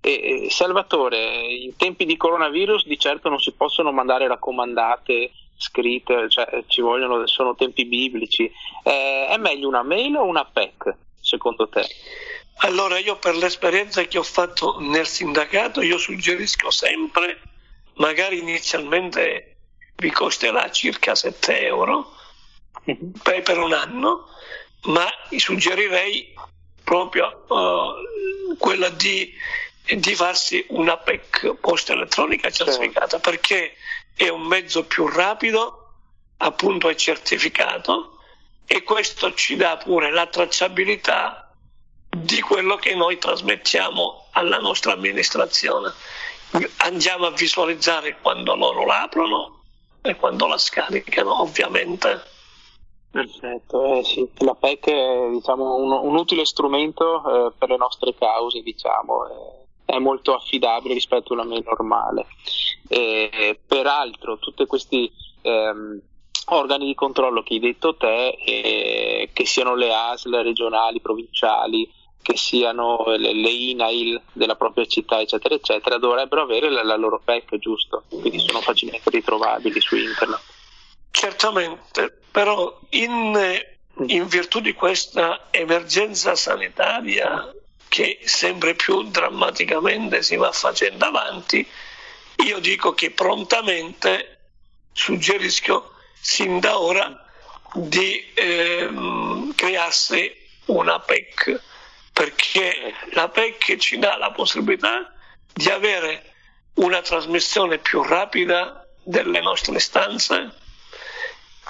E, 0.00 0.48
Salvatore, 0.50 1.40
in 1.40 1.74
tempi 1.76 2.04
di 2.04 2.16
coronavirus 2.16 2.86
di 2.86 2.98
certo 2.98 3.28
non 3.28 3.40
si 3.40 3.52
possono 3.52 3.92
mandare 3.92 4.28
raccomandate 4.28 5.30
scritte, 5.58 6.30
cioè 6.30 6.64
ci 6.66 6.80
vogliono, 6.80 7.26
sono 7.26 7.54
tempi 7.54 7.84
biblici. 7.84 8.50
Eh, 8.82 9.26
è 9.28 9.36
meglio 9.36 9.68
una 9.68 9.82
mail 9.82 10.16
o 10.16 10.24
una 10.24 10.44
PEC 10.44 10.96
secondo 11.20 11.68
te? 11.68 11.86
Allora 12.60 12.98
io 12.98 13.18
per 13.18 13.36
l'esperienza 13.36 14.02
che 14.02 14.18
ho 14.18 14.22
fatto 14.22 14.80
nel 14.80 15.06
sindacato 15.06 15.80
io 15.80 15.98
suggerisco 15.98 16.70
sempre, 16.70 17.40
magari 17.94 18.38
inizialmente 18.38 19.56
vi 19.96 20.10
costerà 20.10 20.70
circa 20.70 21.14
7 21.14 21.66
euro 21.66 22.12
per, 23.22 23.42
per 23.42 23.58
un 23.58 23.72
anno, 23.72 24.28
ma 24.84 25.06
suggerirei 25.36 26.34
proprio 26.82 27.44
uh, 27.48 28.56
quella 28.56 28.88
di, 28.88 29.32
di, 29.84 30.14
farsi 30.14 30.64
una 30.70 30.96
PEC, 30.96 31.54
posta 31.56 31.92
elettronica 31.92 32.50
certificata, 32.50 33.16
sì. 33.16 33.22
perché 33.22 33.74
è 34.18 34.28
un 34.28 34.42
mezzo 34.42 34.84
più 34.84 35.06
rapido, 35.06 35.92
appunto 36.38 36.88
è 36.88 36.94
certificato, 36.96 38.18
e 38.66 38.82
questo 38.82 39.32
ci 39.32 39.54
dà 39.54 39.76
pure 39.76 40.10
la 40.10 40.26
tracciabilità 40.26 41.52
di 42.10 42.40
quello 42.40 42.74
che 42.76 42.96
noi 42.96 43.16
trasmettiamo 43.18 44.26
alla 44.32 44.58
nostra 44.58 44.92
amministrazione. 44.92 45.92
Andiamo 46.78 47.26
a 47.26 47.30
visualizzare 47.30 48.18
quando 48.20 48.56
loro 48.56 48.84
l'aprono 48.84 49.62
e 50.00 50.16
quando 50.16 50.48
la 50.48 50.58
scaricano 50.58 51.42
ovviamente. 51.42 52.22
Perfetto, 53.12 53.94
eh, 53.94 54.04
sì. 54.04 54.28
la 54.38 54.54
PEC 54.54 54.88
è 54.88 55.28
diciamo, 55.30 55.76
un, 55.76 55.92
un, 55.92 56.16
utile 56.16 56.44
strumento 56.44 57.46
eh, 57.46 57.52
per 57.56 57.68
le 57.68 57.76
nostre 57.76 58.14
cause, 58.18 58.62
diciamo, 58.62 59.26
eh, 59.26 59.66
è 59.88 59.98
molto 59.98 60.34
affidabile 60.34 60.92
rispetto 60.92 61.32
a 61.32 61.36
una 61.36 61.44
mail 61.44 61.64
normale. 61.64 62.26
peraltro 63.66 64.38
tutti 64.38 64.66
questi 64.66 65.10
ehm, 65.40 65.98
organi 66.48 66.84
di 66.84 66.94
controllo 66.94 67.42
che 67.42 67.54
hai 67.54 67.60
detto 67.60 67.96
te, 67.96 68.28
eh, 68.44 69.30
che 69.32 69.46
siano 69.46 69.74
le 69.74 69.94
ASL 69.94 70.42
regionali, 70.42 71.00
provinciali, 71.00 71.90
che 72.20 72.36
siano 72.36 73.02
le, 73.16 73.32
le 73.32 73.48
INAIL 73.48 74.20
della 74.34 74.56
propria 74.56 74.84
città, 74.84 75.20
eccetera, 75.20 75.54
eccetera, 75.54 75.96
dovrebbero 75.96 76.42
avere 76.42 76.68
la, 76.68 76.82
la 76.82 76.96
loro 76.96 77.18
PEC, 77.24 77.56
giusto? 77.56 78.04
Quindi 78.10 78.40
sono 78.40 78.60
facilmente 78.60 79.08
ritrovabili 79.08 79.80
su 79.80 79.96
internet. 79.96 80.42
Certamente, 81.10 82.20
però 82.30 82.78
in, 82.90 83.38
in 84.06 84.26
virtù 84.26 84.60
di 84.60 84.74
questa 84.74 85.46
emergenza 85.50 86.34
sanitaria 86.34 87.54
che 87.88 88.20
sempre 88.24 88.74
più 88.74 89.02
drammaticamente 89.04 90.22
si 90.22 90.36
va 90.36 90.52
facendo 90.52 91.04
avanti, 91.04 91.66
io 92.44 92.58
dico 92.60 92.94
che 92.94 93.10
prontamente 93.10 94.38
suggerisco 94.92 95.94
sin 96.20 96.60
da 96.60 96.78
ora 96.78 97.24
di 97.74 98.30
ehm, 98.34 99.54
crearsi 99.54 100.34
una 100.66 101.00
PEC 101.00 101.60
perché 102.12 102.94
la 103.12 103.28
PEC 103.28 103.76
ci 103.76 103.98
dà 103.98 104.16
la 104.16 104.32
possibilità 104.32 105.12
di 105.52 105.68
avere 105.70 106.34
una 106.74 107.00
trasmissione 107.00 107.78
più 107.78 108.02
rapida 108.02 108.86
delle 109.02 109.40
nostre 109.40 109.76
istanze 109.76 110.52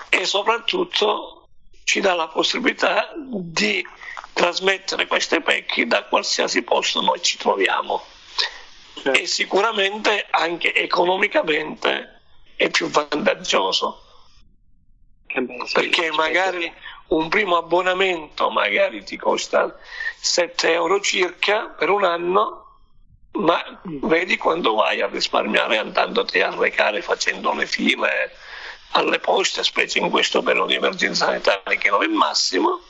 e 0.09 0.25
soprattutto 0.25 1.49
ci 1.85 2.01
dà 2.01 2.15
la 2.15 2.29
possibilità 2.29 3.13
di 3.17 3.87
trasmettere 4.39 5.09
queste 5.09 5.41
pecche 5.41 5.89
da 5.89 6.05
qualsiasi 6.05 6.63
posto 6.63 7.01
noi 7.01 7.21
ci 7.21 7.37
troviamo. 7.37 8.05
Certo. 8.95 9.19
E 9.19 9.27
sicuramente 9.27 10.27
anche 10.31 10.73
economicamente 10.73 12.21
è 12.55 12.71
più 12.71 12.87
vantaggioso. 12.87 14.05
Perché 15.73 16.13
magari 16.13 16.73
un 17.09 17.29
primo 17.29 17.57
abbonamento 17.57 18.49
magari 18.51 19.03
ti 19.03 19.17
costa 19.17 19.77
7 20.21 20.73
euro 20.73 21.01
circa 21.01 21.67
per 21.67 21.91
un 21.91 22.05
anno, 22.05 22.67
ma 23.33 23.61
vedi 23.83 24.37
quando 24.37 24.75
vai 24.75 25.01
a 25.01 25.09
risparmiare 25.09 25.79
andandoti 25.79 26.41
a 26.41 26.55
recare 26.55 27.03
facendo 27.03 27.53
le 27.55 27.67
file 27.67 28.37
alle 28.93 29.19
poste, 29.19 29.65
specie 29.65 29.99
in 29.99 30.11
questo 30.11 30.43
periodo 30.43 30.69
di 30.69 30.77
emergenza 30.77 31.27
sanitaria 31.27 31.77
che 31.77 31.91
non 31.91 32.03
è 32.05 32.07
massimo, 32.07 32.81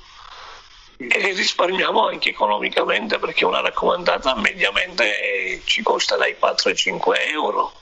e 0.98 1.32
risparmiamo 1.32 2.08
anche 2.08 2.30
economicamente 2.30 3.18
perché 3.18 3.44
una 3.44 3.60
raccomandata 3.60 4.34
mediamente 4.34 5.62
ci 5.64 5.82
costa 5.82 6.16
dai 6.16 6.36
4 6.36 6.70
ai 6.70 6.76
5 6.76 7.28
euro. 7.30 7.72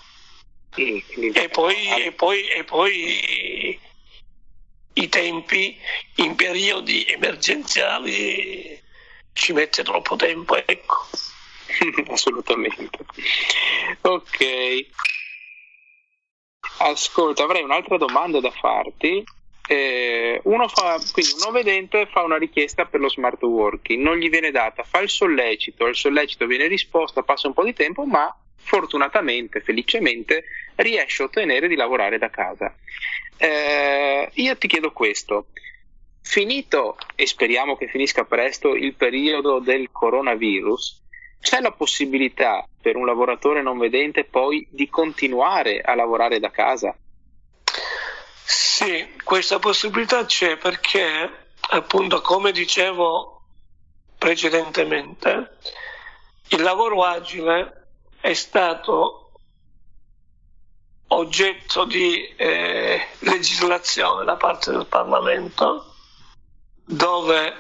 E 0.75 1.49
poi, 1.51 2.05
e 2.05 2.13
poi, 2.13 2.49
e 2.49 2.65
poi 2.65 3.81
i 4.93 5.09
tempi 5.09 5.79
in 6.17 6.35
periodi 6.35 7.07
emergenziali 7.07 8.83
ci 9.33 9.53
mette 9.55 9.83
troppo 9.83 10.17
tempo, 10.17 10.55
ecco. 10.57 11.07
Assolutamente. 12.09 12.99
Ok. 14.03 14.87
Ascolta, 16.79 17.45
avrei 17.45 17.63
un'altra 17.63 17.97
domanda 17.97 18.41
da 18.41 18.51
farti. 18.51 19.25
Eh, 19.69 20.41
uno 20.45 20.69
fa, 20.69 21.01
quindi 21.13 21.33
uno 21.41 21.51
vedente 21.51 22.07
fa 22.07 22.23
una 22.23 22.39
richiesta 22.39 22.85
per 22.85 23.01
lo 23.01 23.09
smart 23.09 23.43
working, 23.43 24.01
non 24.01 24.17
gli 24.17 24.31
viene 24.31 24.53
data, 24.53 24.85
fa 24.85 25.01
il 25.01 25.09
sollecito, 25.09 25.87
il 25.87 25.97
sollecito 25.97 26.47
viene 26.47 26.69
risposto, 26.69 27.23
passa 27.23 27.49
un 27.49 27.55
po' 27.55 27.65
di 27.65 27.73
tempo, 27.73 28.05
ma 28.05 28.35
fortunatamente, 28.55 29.61
felicemente, 29.61 30.45
riesce 30.77 31.23
a 31.23 31.27
ottenere 31.27 31.69
di 31.69 31.77
lavorare 31.77 32.19
da 32.19 32.31
casa. 32.31 32.75
Eh, 33.39 34.29
io 34.35 34.57
ti 34.57 34.67
chiedo 34.67 34.93
questo. 34.93 35.47
Finito, 36.23 36.97
e 37.15 37.27
speriamo 37.27 37.77
che 37.77 37.87
finisca 37.87 38.25
presto, 38.25 38.75
il 38.75 38.95
periodo 38.95 39.61
del 39.61 39.91
coronavirus, 39.93 41.03
c'è 41.41 41.61
la 41.61 41.71
possibilità 41.71 42.67
per 42.81 42.97
un 42.97 43.07
lavoratore 43.07 43.63
non 43.63 43.79
vedente 43.79 44.25
poi 44.25 44.67
di 44.69 44.89
continuare 44.89 45.81
a 45.81 45.95
lavorare 45.95 46.41
da 46.41 46.51
casa? 46.51 46.97
Sì, 48.49 49.17
questa 49.25 49.59
possibilità 49.59 50.25
c'è 50.25 50.57
perché, 50.57 51.49
appunto, 51.71 52.21
come 52.21 52.53
dicevo 52.53 53.43
precedentemente, 54.17 55.59
il 56.51 56.63
lavoro 56.63 57.03
agile 57.03 57.89
è 58.21 58.33
stato 58.35 59.33
oggetto 61.09 61.85
di 61.87 62.35
eh, 62.37 63.09
legislazione 63.21 64.25
da 64.25 64.37
parte 64.37 64.71
del 64.71 64.87
Parlamento 64.87 65.95
dove 66.85 67.53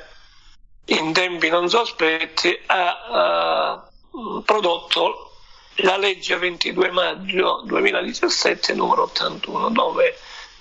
in 0.87 1.12
tempi 1.12 1.49
non 1.49 1.68
sospetti 1.68 2.57
ha 2.66 3.88
uh, 4.12 4.42
prodotto 4.44 5.33
la 5.81 5.96
legge 5.96 6.37
22 6.37 6.90
maggio 6.92 7.62
2017 7.64 8.72
numero 8.75 9.03
81 9.03 9.70
dove 9.70 10.16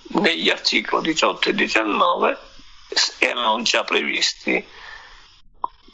negli 0.10 0.50
articoli 0.50 1.12
18 1.14 1.50
e 1.50 1.54
19 1.54 2.38
erano 3.20 3.62
già 3.62 3.84
previsti 3.84 4.66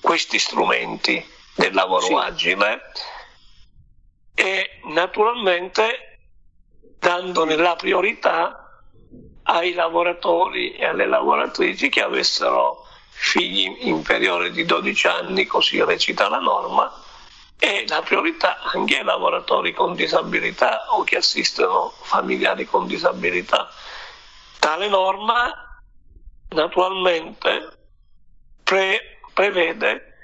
questi 0.01 0.39
strumenti 0.39 1.23
del 1.55 1.73
lavoro 1.73 2.05
sì. 2.05 2.13
agile 2.13 2.81
e 4.33 4.79
naturalmente 4.85 6.19
dandone 6.99 7.55
la 7.55 7.75
priorità 7.75 8.83
ai 9.43 9.73
lavoratori 9.73 10.73
e 10.73 10.85
alle 10.85 11.07
lavoratrici 11.07 11.89
che 11.89 12.01
avessero 12.01 12.85
figli 13.09 13.87
inferiori 13.87 14.51
di 14.51 14.65
12 14.65 15.07
anni, 15.07 15.45
così 15.45 15.83
recita 15.83 16.27
la 16.29 16.39
norma, 16.39 16.91
e 17.57 17.85
la 17.87 18.01
priorità 18.01 18.59
anche 18.73 18.97
ai 18.97 19.03
lavoratori 19.03 19.73
con 19.73 19.93
disabilità 19.93 20.85
o 20.95 21.03
che 21.03 21.17
assistono 21.17 21.93
familiari 22.01 22.65
con 22.65 22.87
disabilità. 22.87 23.69
Tale 24.61 24.87
norma 24.89 25.81
naturalmente 26.49 27.77
pre- 28.63 29.17
prevede 29.33 30.17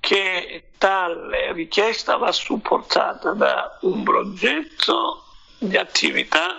che 0.00 0.70
tale 0.76 1.52
richiesta 1.52 2.16
va 2.16 2.32
supportata 2.32 3.30
da 3.30 3.78
un 3.82 4.02
progetto 4.02 5.22
di 5.56 5.76
attività 5.76 6.56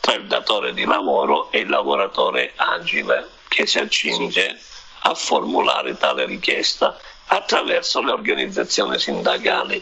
tra 0.00 0.14
il 0.14 0.26
datore 0.26 0.74
di 0.74 0.84
lavoro 0.84 1.48
e 1.52 1.60
il 1.60 1.68
lavoratore 1.68 2.54
agile 2.56 3.28
che 3.46 3.64
si 3.64 3.78
accinge 3.78 4.58
a 5.02 5.14
formulare 5.14 5.96
tale 5.96 6.26
richiesta 6.26 6.98
attraverso 7.26 8.02
le 8.02 8.10
organizzazioni 8.10 8.98
sindacali. 8.98 9.80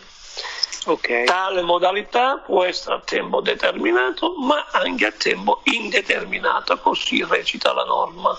Okay. 0.87 1.25
Tale 1.25 1.62
modalità 1.62 2.38
può 2.38 2.62
essere 2.62 2.94
a 2.94 3.01
tempo 3.01 3.40
determinato 3.40 4.37
ma 4.38 4.66
anche 4.70 5.07
a 5.07 5.12
tempo 5.12 5.61
indeterminato, 5.64 6.79
così 6.79 7.25
recita 7.25 7.72
la 7.72 7.85
norma. 7.85 8.38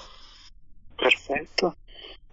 Perfetto. 0.96 1.76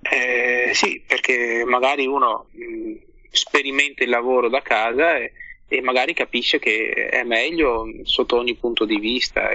Eh, 0.00 0.70
sì, 0.72 1.02
perché 1.06 1.64
magari 1.66 2.06
uno 2.06 2.46
mh, 2.50 2.92
sperimenta 3.30 4.04
il 4.04 4.10
lavoro 4.10 4.48
da 4.48 4.62
casa 4.62 5.16
e 5.16 5.32
e 5.66 5.80
magari 5.80 6.14
capisce 6.14 6.58
che 6.58 7.08
è 7.10 7.22
meglio 7.24 7.86
sotto 8.02 8.36
ogni 8.36 8.54
punto 8.54 8.84
di 8.84 8.98
vista. 8.98 9.48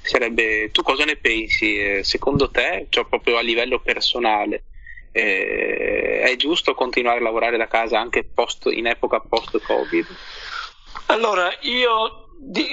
Sarebbe, 0.00 0.70
tu 0.70 0.82
cosa 0.82 1.04
ne 1.04 1.16
pensi? 1.16 1.78
Eh, 1.78 2.04
secondo 2.04 2.50
te, 2.50 2.86
cioè 2.90 3.06
proprio 3.06 3.38
a 3.38 3.40
livello 3.40 3.80
personale, 3.80 4.64
eh, 5.16 6.22
è 6.22 6.34
giusto 6.34 6.74
continuare 6.74 7.20
a 7.20 7.22
lavorare 7.22 7.56
da 7.56 7.68
casa 7.68 8.00
anche 8.00 8.24
post, 8.24 8.66
in 8.66 8.88
epoca 8.88 9.20
post-Covid? 9.20 10.06
Allora, 11.06 11.56
io 11.60 12.30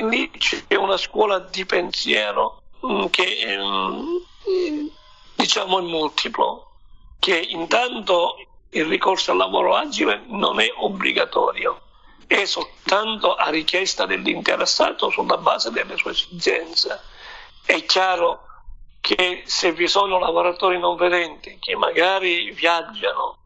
lì 0.09 0.31
c'è 0.31 0.75
una 0.75 0.97
scuola 0.97 1.37
di 1.37 1.65
pensiero 1.65 2.63
mm, 2.83 3.05
che 3.11 3.45
mm, 3.47 4.87
diciamo 5.35 5.77
è 5.77 5.81
multiplo, 5.83 6.71
che 7.19 7.37
intanto 7.37 8.37
il 8.71 8.85
ricorso 8.85 9.31
al 9.31 9.37
lavoro 9.37 9.75
agile 9.75 10.23
non 10.27 10.59
è 10.59 10.71
obbligatorio 10.77 11.79
è 12.25 12.45
soltanto 12.45 13.35
a 13.35 13.49
richiesta 13.49 14.05
dell'interessato 14.05 15.09
sulla 15.09 15.35
base 15.35 15.69
delle 15.69 15.97
sue 15.97 16.11
esigenze. 16.11 16.97
È 17.65 17.83
chiaro 17.83 18.43
che 19.01 19.41
se 19.45 19.73
vi 19.73 19.87
sono 19.87 20.19
lavoratori 20.19 20.77
non 20.77 20.95
vedenti 20.95 21.57
che 21.59 21.75
magari 21.75 22.51
viaggiano 22.51 23.39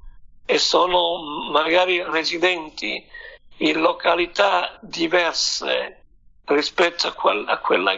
e 0.45 0.59
sono 0.59 1.49
magari 1.49 2.03
residenti 2.03 3.03
in 3.57 3.79
località 3.79 4.77
diverse 4.81 6.03
rispetto 6.45 7.07
a 7.07 7.13
quella, 7.13 7.51
a 7.53 7.57
quella 7.57 7.93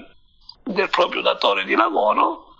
del 0.63 0.89
proprio 0.89 1.21
datore 1.21 1.65
di 1.65 1.75
lavoro, 1.75 2.53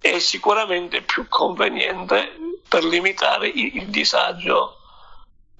è 0.00 0.18
sicuramente 0.18 1.02
più 1.02 1.28
conveniente 1.28 2.32
per 2.68 2.84
limitare 2.84 3.48
il, 3.48 3.76
il 3.76 3.86
disagio 3.88 4.78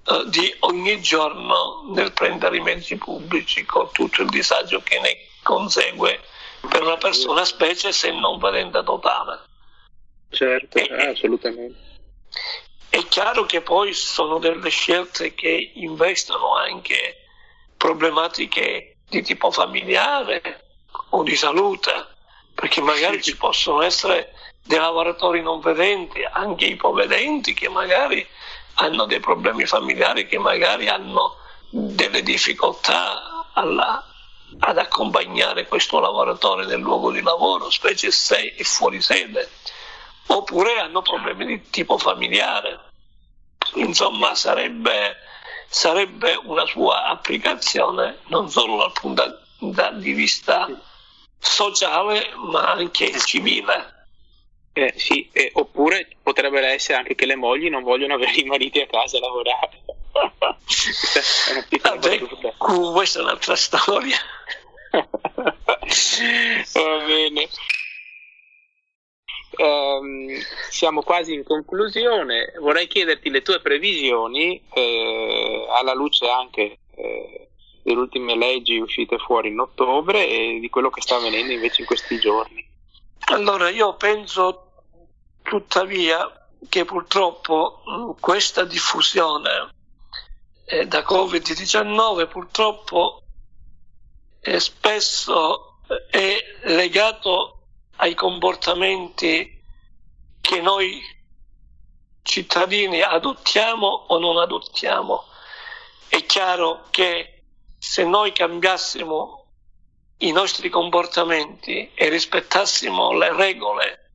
eh, 0.05 0.23
di 0.27 0.53
ogni 0.59 0.99
giorno 1.01 1.83
nel 1.93 2.11
prendere 2.11 2.57
i 2.57 2.61
mezzi 2.61 2.97
pubblici 2.97 3.63
con 3.65 3.89
tutto 3.91 4.23
il 4.23 4.29
disagio 4.29 4.81
che 4.81 4.99
ne 4.99 5.17
consegue 5.41 6.21
per 6.69 6.81
una 6.81 6.97
persona, 6.97 7.43
specie 7.45 7.91
se 7.91 8.11
non 8.11 8.37
vedente 8.39 8.83
totale. 8.83 9.39
Certo, 10.29 10.77
e, 10.77 10.87
eh, 10.89 11.07
assolutamente. 11.07 11.89
È 12.89 13.05
chiaro 13.07 13.45
che 13.45 13.61
poi 13.61 13.93
sono 13.93 14.37
delle 14.37 14.69
scelte 14.69 15.33
che 15.33 15.71
investono 15.75 16.55
anche 16.55 17.25
problematiche 17.77 18.97
di 19.07 19.21
tipo 19.21 19.51
familiare 19.51 20.65
o 21.09 21.23
di 21.23 21.35
salute, 21.35 22.07
perché 22.53 22.81
magari 22.81 23.21
ci 23.21 23.35
possono 23.37 23.81
essere 23.81 24.33
dei 24.63 24.77
lavoratori 24.77 25.41
non 25.41 25.59
vedenti, 25.59 26.23
anche 26.23 26.65
ipovedenti, 26.65 27.53
che 27.53 27.69
magari 27.69 28.25
hanno 28.75 29.05
dei 29.05 29.19
problemi 29.19 29.65
familiari, 29.65 30.27
che 30.27 30.37
magari 30.37 30.87
hanno 30.87 31.37
delle 31.69 32.21
difficoltà 32.21 33.49
alla, 33.53 34.10
ad 34.59 34.77
accompagnare 34.77 35.67
questo 35.67 35.99
lavoratore 35.99 36.65
nel 36.65 36.79
luogo 36.79 37.11
di 37.11 37.21
lavoro, 37.21 37.69
specie 37.69 38.11
se 38.11 38.53
è 38.55 38.63
fuori 38.63 39.01
sede, 39.01 39.49
oppure 40.27 40.79
hanno 40.79 41.01
problemi 41.01 41.45
di 41.45 41.69
tipo 41.69 41.97
familiare. 41.97 42.79
Insomma, 43.75 44.35
sarebbe, 44.35 45.17
sarebbe 45.67 46.39
una 46.43 46.65
sua 46.65 47.05
applicazione 47.05 48.19
non 48.27 48.49
solo 48.49 48.77
dal 48.77 48.91
punto 48.93 49.39
di 49.93 50.11
vista 50.13 50.67
sociale, 51.37 52.31
ma 52.35 52.71
anche 52.71 53.17
civile. 53.19 53.99
Eh, 54.73 54.93
sì, 54.95 55.29
eh, 55.33 55.51
oppure 55.53 56.07
potrebbe 56.23 56.65
essere 56.65 56.97
anche 56.97 57.15
che 57.15 57.25
le 57.25 57.35
mogli 57.35 57.69
non 57.69 57.83
vogliono 57.83 58.13
avere 58.13 58.33
i 58.35 58.45
mariti 58.45 58.79
a 58.79 58.87
casa 58.87 59.17
a 59.17 59.21
lavorare. 59.21 59.81
Vabbè, 61.81 62.21
questa 62.57 63.19
è 63.19 63.21
un'altra 63.21 63.55
storia. 63.55 64.17
Va 66.73 66.97
bene. 67.05 67.49
Um, 69.57 70.29
siamo 70.69 71.01
quasi 71.01 71.33
in 71.33 71.43
conclusione. 71.43 72.53
Vorrei 72.59 72.87
chiederti 72.87 73.29
le 73.29 73.41
tue 73.41 73.59
previsioni, 73.59 74.61
eh, 74.73 75.67
alla 75.69 75.93
luce 75.93 76.29
anche 76.29 76.79
eh, 76.95 77.49
delle 77.83 77.99
ultime 77.99 78.35
leggi 78.35 78.77
uscite 78.79 79.17
fuori 79.17 79.49
in 79.49 79.59
ottobre 79.59 80.27
e 80.27 80.59
di 80.59 80.69
quello 80.69 80.89
che 80.89 81.01
sta 81.01 81.17
avvenendo 81.17 81.51
invece 81.51 81.81
in 81.81 81.87
questi 81.87 82.17
giorni. 82.19 82.65
Allora, 83.31 83.69
io 83.69 83.95
penso 83.95 84.71
tuttavia 85.41 86.47
che 86.69 86.85
purtroppo 86.85 87.83
mm, 87.89 88.11
questa 88.19 88.63
diffusione 88.63 89.79
eh, 90.65 90.85
da 90.87 90.99
Covid-19 90.99 92.27
purtroppo 92.27 93.23
eh, 94.39 94.59
spesso 94.59 95.77
è 96.09 96.37
legato 96.63 97.59
ai 97.97 98.15
comportamenti 98.15 99.61
che 100.39 100.61
noi 100.61 101.01
cittadini 102.23 103.01
adottiamo 103.01 103.87
o 103.87 104.17
non 104.19 104.37
adottiamo. 104.37 105.25
È 106.07 106.25
chiaro 106.25 106.85
che 106.89 107.43
se 107.77 108.03
noi 108.03 108.31
cambiassimo 108.31 109.45
i 110.17 110.31
nostri 110.31 110.69
comportamenti 110.69 111.91
e 111.93 112.09
rispettassimo 112.09 113.11
le 113.13 113.33
regole 113.33 114.11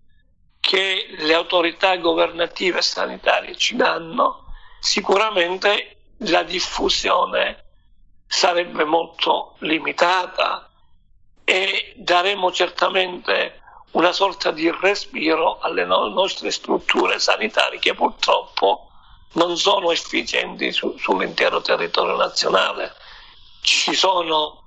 che 0.60 1.06
le 1.18 1.34
autorità 1.34 1.96
governative 1.96 2.82
sanitarie 2.82 3.56
ci 3.56 3.76
danno, 3.76 4.46
sicuramente 4.80 5.95
la 6.18 6.42
diffusione 6.42 7.64
sarebbe 8.26 8.84
molto 8.84 9.56
limitata 9.60 10.68
e 11.44 11.92
daremo 11.96 12.50
certamente 12.50 13.60
una 13.92 14.12
sorta 14.12 14.50
di 14.50 14.70
respiro 14.70 15.58
alle 15.60 15.84
no- 15.84 16.08
nostre 16.08 16.50
strutture 16.50 17.18
sanitarie 17.18 17.78
che 17.78 17.94
purtroppo 17.94 18.90
non 19.32 19.56
sono 19.56 19.90
efficienti 19.90 20.72
su- 20.72 20.96
sull'intero 20.98 21.60
territorio 21.60 22.16
nazionale. 22.16 22.94
Ci 23.62 23.94
sono 23.94 24.62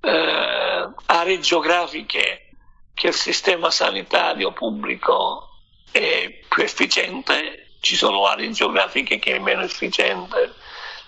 eh, 0.00 0.88
aree 1.06 1.40
geografiche 1.40 2.50
che 2.94 3.08
il 3.08 3.14
sistema 3.14 3.70
sanitario 3.70 4.52
pubblico 4.52 5.48
è 5.90 6.40
più 6.48 6.62
efficiente, 6.62 7.76
ci 7.80 7.96
sono 7.96 8.24
aree 8.26 8.50
geografiche 8.50 9.18
che 9.18 9.36
è 9.36 9.38
meno 9.38 9.62
efficiente 9.62 10.54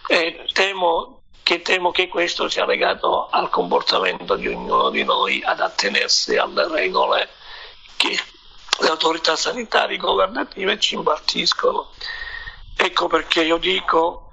e 0.06 0.46
temo 0.52 1.22
che, 1.42 1.60
temo 1.62 1.90
che 1.90 2.08
questo 2.08 2.48
sia 2.48 2.64
legato 2.64 3.28
al 3.28 3.50
comportamento 3.50 4.34
di 4.36 4.48
ognuno 4.48 4.90
di 4.90 5.04
noi 5.04 5.42
ad 5.44 5.60
attenersi 5.60 6.36
alle 6.36 6.66
regole 6.68 7.28
che 7.96 8.18
le 8.80 8.88
autorità 8.88 9.36
sanitarie 9.36 9.96
governative 9.98 10.78
ci 10.80 10.94
impartiscono. 10.94 11.90
Ecco 12.76 13.06
perché 13.06 13.44
io 13.44 13.58
dico 13.58 14.32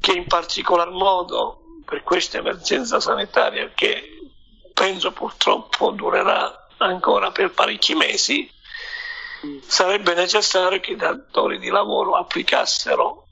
che 0.00 0.12
in 0.12 0.26
particolar 0.26 0.90
modo 0.90 1.60
per 1.84 2.02
questa 2.02 2.38
emergenza 2.38 3.00
sanitaria 3.00 3.70
che 3.74 4.30
penso 4.72 5.12
purtroppo 5.12 5.90
durerà 5.90 6.68
ancora 6.78 7.30
per 7.32 7.52
parecchi 7.52 7.94
mesi, 7.94 8.50
sarebbe 9.66 10.14
necessario 10.14 10.80
che 10.80 10.92
i 10.92 10.96
datori 10.96 11.58
di 11.58 11.68
lavoro 11.68 12.14
applicassero 12.14 13.25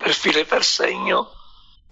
per 0.00 0.14
filo 0.14 0.38
e 0.38 0.46
per 0.46 0.64
segno 0.64 1.34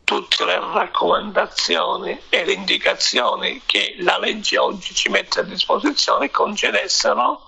tutte 0.02 0.46
le 0.46 0.59
raccomandazioni 0.59 2.18
e 2.30 2.46
le 2.46 2.52
indicazioni 2.52 3.61
che 3.66 3.96
la 3.98 4.16
legge 4.16 4.56
oggi 4.56 4.94
ci 4.94 5.11
mette 5.11 5.40
a 5.40 5.42
disposizione 5.42 6.30
concedessero 6.30 7.42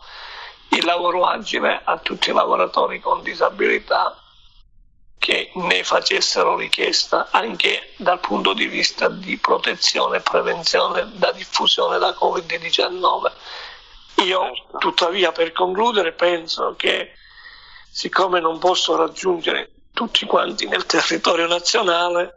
il 0.68 0.84
lavoro 0.84 1.24
agile 1.24 1.80
a 1.82 1.96
tutti 1.96 2.28
i 2.28 2.34
lavoratori 2.34 3.00
con 3.00 3.22
disabilità 3.22 4.14
che 5.16 5.50
ne 5.54 5.82
facessero 5.82 6.56
richiesta 6.56 7.28
anche 7.30 7.94
dal 7.96 8.20
punto 8.20 8.52
di 8.52 8.66
vista 8.66 9.08
di 9.08 9.38
protezione 9.38 10.18
e 10.18 10.20
prevenzione 10.20 11.10
da 11.14 11.32
diffusione 11.32 11.98
da 11.98 12.10
Covid-19. 12.10 13.32
Io 14.24 14.52
tuttavia 14.78 15.32
per 15.32 15.52
concludere 15.52 16.12
penso 16.12 16.74
che 16.76 17.14
siccome 17.90 18.40
non 18.40 18.58
posso 18.58 18.96
raggiungere 18.96 19.70
tutti 20.00 20.24
quanti 20.24 20.66
nel 20.66 20.86
territorio 20.86 21.46
nazionale, 21.46 22.36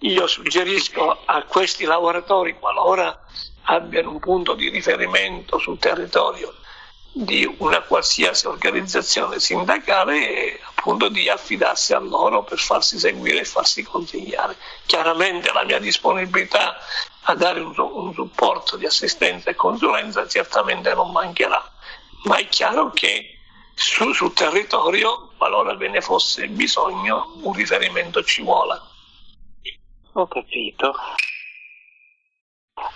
io 0.00 0.26
suggerisco 0.26 1.22
a 1.24 1.42
questi 1.44 1.86
lavoratori, 1.86 2.58
qualora 2.58 3.18
abbiano 3.62 4.10
un 4.10 4.18
punto 4.18 4.52
di 4.52 4.68
riferimento 4.68 5.56
sul 5.56 5.78
territorio 5.78 6.54
di 7.10 7.50
una 7.60 7.80
qualsiasi 7.80 8.46
organizzazione 8.46 9.40
sindacale 9.40 10.60
appunto 10.62 11.08
di 11.08 11.30
affidarsi 11.30 11.94
a 11.94 11.98
loro 11.98 12.42
per 12.42 12.58
farsi 12.58 12.98
seguire 12.98 13.40
e 13.40 13.44
farsi 13.46 13.82
consigliare. 13.82 14.56
Chiaramente 14.84 15.50
la 15.54 15.64
mia 15.64 15.78
disponibilità 15.78 16.76
a 17.22 17.34
dare 17.34 17.60
un, 17.60 17.72
un 17.74 18.12
supporto 18.12 18.76
di 18.76 18.84
assistenza 18.84 19.48
e 19.48 19.54
consulenza 19.54 20.28
certamente 20.28 20.92
non 20.92 21.10
mancherà, 21.10 21.72
ma 22.24 22.36
è 22.36 22.46
chiaro 22.48 22.90
che 22.90 23.38
su, 23.74 24.12
sul 24.12 24.34
territorio, 24.34 25.27
qualora 25.38 25.74
ve 25.74 25.88
ne 25.88 26.02
fosse 26.02 26.48
bisogno, 26.48 27.38
un 27.42 27.54
riferimento 27.54 28.22
ci 28.22 28.42
vuole. 28.42 28.78
Ho 30.12 30.26
capito. 30.26 30.94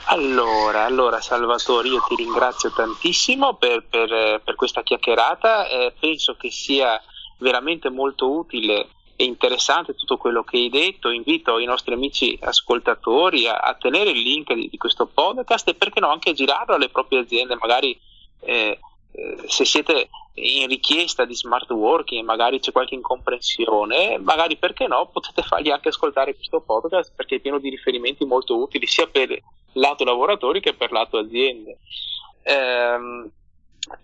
Allora, 0.07 0.84
allora 0.84 1.20
Salvatore, 1.20 1.88
io 1.88 2.03
ti 2.07 2.16
ringrazio 2.16 2.70
tantissimo 2.72 3.55
per, 3.55 3.86
per, 3.88 4.43
per 4.45 4.55
questa 4.55 4.82
chiacchierata, 4.82 5.66
eh, 5.68 5.95
penso 5.99 6.36
che 6.36 6.51
sia 6.51 7.01
veramente 7.38 7.88
molto 7.88 8.30
utile 8.30 8.88
e 9.16 9.24
interessante 9.24 9.95
tutto 9.95 10.16
quello 10.16 10.43
che 10.43 10.57
hai 10.57 10.68
detto, 10.68 11.11
invito 11.11 11.59
i 11.59 11.64
nostri 11.64 11.95
amici 11.95 12.38
ascoltatori 12.40 13.47
a, 13.47 13.59
a 13.59 13.74
tenere 13.74 14.11
il 14.11 14.20
link 14.20 14.53
di, 14.53 14.68
di, 14.68 14.76
questo 14.76 15.07
podcast 15.07 15.68
e 15.68 15.74
perché 15.74 16.01
no 16.01 16.11
anche 16.11 16.30
a 16.30 16.34
girarlo 16.34 16.74
alle 16.74 16.88
proprie 16.88 17.20
aziende, 17.20 17.57
magari 17.57 17.99
eh, 18.40 18.78
eh, 19.12 19.45
se 19.47 19.64
siete 19.64 20.09
in 20.35 20.68
richiesta 20.68 21.24
di 21.24 21.35
smart 21.35 21.70
working, 21.70 22.24
magari 22.24 22.59
c'è 22.59 22.72
qualche 22.72 22.95
incomprensione, 22.95 24.18
magari 24.18 24.57
perché 24.57 24.87
no, 24.87 25.09
potete 25.12 25.43
fargli 25.43 25.70
anche 25.70 25.89
ascoltare 25.89 26.35
questo 26.35 26.61
podcast 26.61 27.12
perché 27.14 27.37
è 27.37 27.41
pieno 27.41 27.59
di 27.59 27.68
riferimenti 27.68 28.24
molto 28.24 28.57
utili 28.57 28.87
sia 28.87 29.07
per 29.07 29.39
lato 29.72 30.05
lavoratori 30.05 30.61
che 30.61 30.74
per 30.74 30.93
lato 30.93 31.18
aziende. 31.18 31.78
Ehm, 32.45 33.30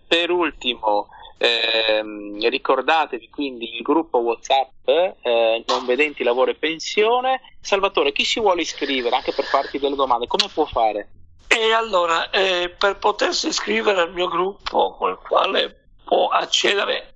per 0.07 0.29
ultimo, 0.29 1.07
ehm, 1.37 2.47
ricordatevi 2.47 3.29
quindi 3.29 3.75
il 3.77 3.81
gruppo 3.81 4.19
WhatsApp 4.19 4.87
eh, 4.87 5.63
Non 5.67 5.85
Vedenti 5.85 6.23
Lavoro 6.23 6.51
e 6.51 6.55
Pensione. 6.55 7.41
Salvatore, 7.59 8.11
chi 8.11 8.23
si 8.23 8.39
vuole 8.39 8.61
iscrivere 8.61 9.15
anche 9.15 9.33
per 9.33 9.45
farti 9.45 9.79
delle 9.79 9.95
domande, 9.95 10.27
come 10.27 10.47
può 10.53 10.65
fare? 10.65 11.09
E 11.47 11.73
allora, 11.73 12.29
eh, 12.29 12.69
per 12.77 12.99
potersi 12.99 13.47
iscrivere 13.47 14.01
al 14.01 14.13
mio 14.13 14.27
gruppo, 14.27 14.93
con 14.93 15.09
il 15.09 15.17
quale 15.17 15.88
può 16.09 16.29
accedere 16.29 17.13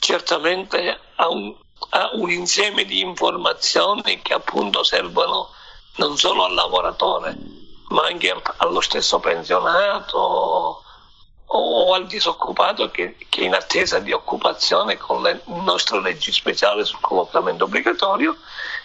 certamente 0.00 0.98
a 1.14 1.28
un, 1.28 1.54
a 1.90 2.10
un 2.14 2.28
insieme 2.28 2.84
di 2.84 2.98
informazioni 2.98 4.20
che 4.20 4.34
appunto 4.34 4.82
servono 4.82 5.50
non 5.98 6.16
solo 6.16 6.42
al 6.42 6.54
lavoratore, 6.54 7.36
ma 7.90 8.06
anche 8.06 8.34
allo 8.56 8.80
stesso 8.80 9.20
pensionato 9.20 10.82
o 11.52 11.94
al 11.94 12.08
disoccupato 12.08 12.90
che, 12.90 13.16
che, 13.28 13.42
è 13.42 13.44
in 13.44 13.54
attesa 13.54 14.00
di 14.00 14.10
occupazione 14.10 14.96
con 14.96 15.22
le 15.22 15.42
nostre 15.44 16.00
leggi 16.00 16.32
speciali 16.32 16.84
sul 16.84 16.98
collocamento 16.98 17.64
obbligatorio, 17.64 18.36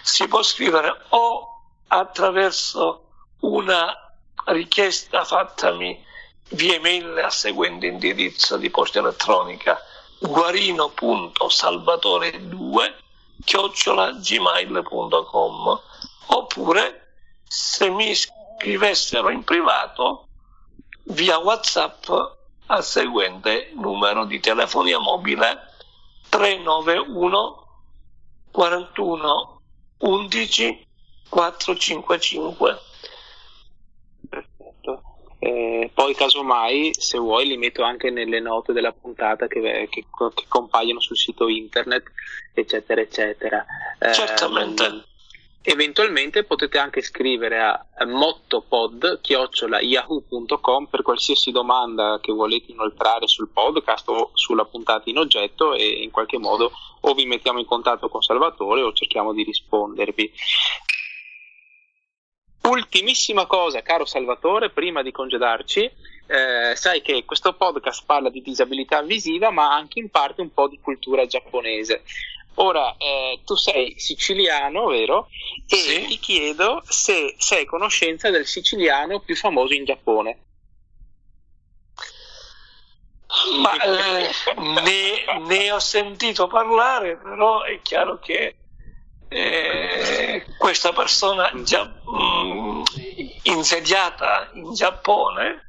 si 0.04 0.28
può 0.28 0.44
scrivere 0.44 1.02
o 1.10 1.62
attraverso 1.88 3.06
una 3.40 3.92
richiesta 4.46 5.24
fattami 5.24 6.14
via 6.50 6.76
email 6.76 7.18
al 7.18 7.32
seguente 7.32 7.88
indirizzo 7.88 8.58
di 8.58 8.70
posta 8.70 9.00
elettronica 9.00 9.82
guarino.salvatore2 10.20 12.94
chiocciolagmail.com 13.44 15.82
oppure 16.28 17.02
se 17.48 17.90
mi 17.90 18.16
scrivessero 18.16 19.30
in 19.30 19.44
privato 19.44 20.28
via 21.06 21.38
whatsapp 21.38 22.10
al 22.68 22.84
seguente 22.84 23.72
numero 23.76 24.26
di 24.26 24.40
telefonia 24.40 24.98
mobile 25.00 25.74
391 26.30 27.68
41 28.52 29.62
11 29.98 30.88
455 31.30 32.80
Eh, 35.40 35.92
poi 35.94 36.16
casomai, 36.16 36.94
se 36.98 37.18
vuoi, 37.18 37.48
li 37.48 37.58
metto 37.58 37.84
anche 37.84 38.10
nelle 38.10 38.40
note 38.40 38.74
della 38.74 38.94
puntata 38.94 39.48
che, 39.48 39.88
che, 39.92 40.06
che 40.34 40.46
compaiono 40.48 41.00
sul 41.00 41.18
sito 41.18 41.48
internet, 41.48 42.12
eccetera, 42.54 43.02
eccetera. 43.02 43.66
Eh, 44.00 44.14
Certamente. 44.14 45.14
Eventualmente 45.68 46.44
potete 46.44 46.78
anche 46.78 47.02
scrivere 47.02 47.60
a 47.60 47.84
mottopod-yahoo.com 48.06 50.86
per 50.86 51.02
qualsiasi 51.02 51.50
domanda 51.50 52.20
che 52.22 52.32
volete 52.32 52.72
inoltrare 52.72 53.28
sul 53.28 53.50
podcast 53.52 54.08
o 54.10 54.30
sulla 54.36 54.66
puntata 54.66 55.10
in 55.10 55.18
oggetto 55.18 55.74
e 55.74 56.04
in 56.04 56.12
qualche 56.12 56.38
modo 56.38 56.72
o 57.00 57.16
vi 57.16 57.26
mettiamo 57.26 57.58
in 57.58 57.66
contatto 57.66 58.10
con 58.10 58.22
Salvatore 58.22 58.84
o 58.84 58.94
cerchiamo 58.94 59.34
di 59.34 59.44
rispondervi. 59.44 60.32
Ultimissima 62.62 63.46
cosa, 63.46 63.82
caro 63.82 64.06
Salvatore, 64.06 64.72
prima 64.72 65.04
di 65.04 65.12
congedarci, 65.12 65.92
eh, 66.28 66.76
sai 66.76 67.02
che 67.02 67.24
questo 67.26 67.54
podcast 67.54 68.04
parla 68.06 68.30
di 68.30 68.42
disabilità 68.42 69.02
visiva, 69.04 69.52
ma 69.52 69.74
anche 69.74 70.00
in 70.00 70.10
parte 70.10 70.42
un 70.42 70.52
po' 70.52 70.68
di 70.68 70.80
cultura 70.82 71.26
giapponese. 71.26 72.04
Ora, 72.56 72.96
eh, 72.98 73.42
tu 73.46 73.56
sei 73.56 73.96
siciliano, 73.98 74.88
vero? 74.88 75.28
E 75.68 75.76
sì. 75.76 76.06
ti 76.08 76.20
chiedo 76.20 76.82
se 76.88 77.36
sei 77.38 77.64
a 77.64 77.66
conoscenza 77.66 78.30
del 78.30 78.46
siciliano 78.46 79.20
più 79.20 79.36
famoso 79.36 79.74
in 79.74 79.84
Giappone. 79.84 80.40
Ma 83.60 83.74
eh, 83.82 84.30
ne, 84.56 85.40
ne, 85.46 85.72
ho 85.72 85.80
sentito 85.80 86.48
parlare, 86.48 87.18
però 87.18 87.64
è 87.64 87.82
chiaro 87.82 88.20
che 88.20 88.56
questa 90.58 90.94
persona 90.94 91.52
già, 91.64 91.86
mm, 91.86 92.84
insediata 93.44 94.50
in 94.54 94.74
Giappone 94.74 95.66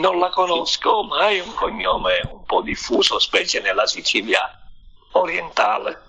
non 0.00 0.18
la 0.18 0.30
conosco, 0.30 1.04
ma 1.04 1.28
è 1.28 1.40
un 1.40 1.54
cognome 1.54 2.20
un 2.30 2.44
po' 2.44 2.62
diffuso, 2.62 3.18
specie 3.18 3.60
nella 3.60 3.86
Sicilia 3.86 4.48
orientale. 5.12 6.02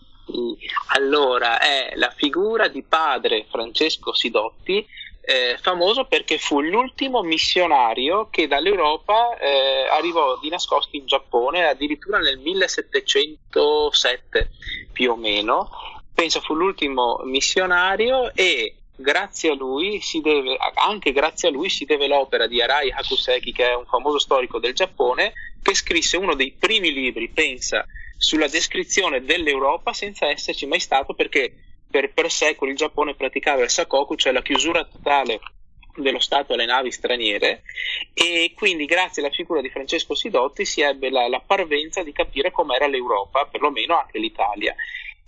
Allora, 0.95 1.59
è 1.59 1.91
la 1.95 2.11
figura 2.15 2.67
di 2.67 2.81
padre 2.83 3.45
Francesco 3.49 4.13
Sidotti, 4.13 4.85
eh, 5.21 5.57
famoso 5.59 6.05
perché 6.05 6.37
fu 6.37 6.61
l'ultimo 6.61 7.23
missionario 7.23 8.29
che 8.29 8.47
dall'Europa 8.47 9.37
eh, 9.37 9.87
arrivò 9.89 10.37
di 10.39 10.49
nascosto 10.49 10.95
in 10.95 11.05
Giappone, 11.05 11.67
addirittura 11.67 12.19
nel 12.19 12.39
1707 12.39 14.49
più 14.93 15.11
o 15.11 15.15
meno. 15.15 15.69
Penso 16.15 16.39
fu 16.39 16.55
l'ultimo 16.55 17.21
missionario 17.25 18.33
e 18.33 18.75
grazie 18.95 19.51
a 19.51 19.53
lui 19.53 19.99
si 19.99 20.21
deve, 20.21 20.57
anche 20.75 21.11
grazie 21.11 21.49
a 21.49 21.51
lui 21.51 21.69
si 21.69 21.83
deve 21.83 22.07
l'opera 22.07 22.47
di 22.47 22.61
Arai 22.61 22.89
Hakuseki, 22.89 23.51
che 23.51 23.69
è 23.69 23.75
un 23.75 23.85
famoso 23.85 24.17
storico 24.17 24.57
del 24.57 24.73
Giappone, 24.73 25.33
che 25.61 25.75
scrisse 25.75 26.15
uno 26.15 26.33
dei 26.33 26.55
primi 26.57 26.93
libri, 26.93 27.29
pensa, 27.29 27.85
sulla 28.17 28.47
descrizione 28.47 29.25
dell'Europa 29.25 29.91
senza 29.91 30.27
esserci 30.27 30.65
mai 30.65 30.79
stato 30.79 31.13
perché 31.13 31.53
per, 31.91 32.13
per 32.13 32.31
secoli 32.31 32.71
il 32.71 32.77
Giappone 32.77 33.15
praticava 33.15 33.63
il 33.63 33.69
sakoku, 33.69 34.15
cioè 34.15 34.31
la 34.31 34.41
chiusura 34.41 34.85
totale 34.85 35.41
dello 35.97 36.19
Stato 36.19 36.53
alle 36.53 36.65
navi 36.65 36.91
straniere 36.91 37.63
e 38.13 38.51
quindi 38.55 38.85
grazie 38.85 39.21
alla 39.21 39.31
figura 39.31 39.61
di 39.61 39.69
Francesco 39.69 40.13
Sidotti 40.13 40.65
si 40.65 40.81
ebbe 40.81 41.09
la, 41.09 41.27
la 41.27 41.39
parvenza 41.39 42.03
di 42.03 42.11
capire 42.11 42.51
com'era 42.51 42.87
l'Europa, 42.87 43.45
perlomeno 43.45 43.97
anche 43.97 44.19
l'Italia 44.19 44.75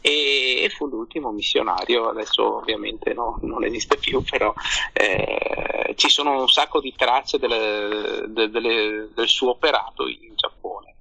e, 0.07 0.69
fu 0.69 0.87
l'ultimo 0.87 1.31
missionario, 1.31 2.07
adesso 2.07 2.57
ovviamente 2.57 3.13
no, 3.13 3.37
non 3.41 3.63
esiste 3.65 3.97
più, 3.97 4.23
però 4.23 4.53
eh, 4.93 5.93
ci 5.95 6.09
sono 6.09 6.39
un 6.39 6.47
sacco 6.47 6.79
di 6.79 6.93
tracce 6.95 7.37
delle, 7.37 8.23
de, 8.27 8.49
delle, 8.49 9.09
del 9.13 9.27
suo 9.27 9.51
operato 9.51 10.07
in 10.07 10.33
Giappone. 10.35 10.95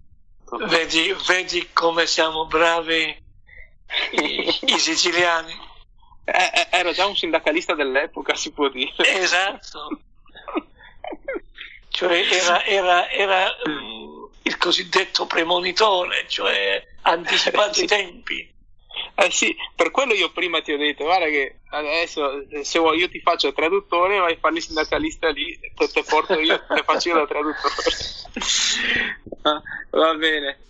Vedi, 0.69 1.15
vedi 1.27 1.69
come 1.73 2.07
siamo 2.07 2.47
bravi 2.47 3.05
i, 4.13 4.59
i 4.63 4.79
siciliani. 4.79 5.53
Eh, 6.25 6.33
eh, 6.33 6.69
era 6.71 6.93
già 6.93 7.07
un 7.07 7.17
sindacalista 7.17 7.75
dell'epoca, 7.75 8.35
si 8.35 8.51
può 8.51 8.69
dire. 8.69 8.93
Esatto. 8.97 10.01
cioè 11.91 12.27
era, 12.31 12.65
era, 12.65 13.09
era 13.11 13.57
um, 13.67 14.29
il 14.43 14.57
cosiddetto 14.57 15.27
premonitore, 15.27 16.27
cioè 16.29 16.85
anticipato 17.03 17.81
i 17.81 17.87
tempi. 17.87 18.55
Eh 19.19 19.31
sì, 19.31 19.57
per 19.75 19.91
quello 19.91 20.13
io 20.13 20.31
prima 20.31 20.61
ti 20.61 20.73
ho 20.73 20.77
detto, 20.77 21.05
guarda 21.05 21.25
che 21.25 21.61
adesso 21.71 22.45
se 22.63 22.79
vuoi 22.79 22.99
io 22.99 23.09
ti 23.09 23.21
faccio 23.21 23.51
traduttore, 23.55 24.19
vai 24.19 24.35
a 24.35 24.39
farli 24.39 24.61
sindacalista 24.61 25.31
lì, 25.31 25.59
te, 25.75 25.89
te 25.89 26.03
porto 26.03 26.39
io, 26.39 26.63
te 26.69 26.83
faccio 26.83 27.09
io 27.09 27.15
da 27.15 27.27
traduttore. 27.27 27.73
Ah, 29.43 29.63
va 29.93 30.15
bene. 30.17 30.65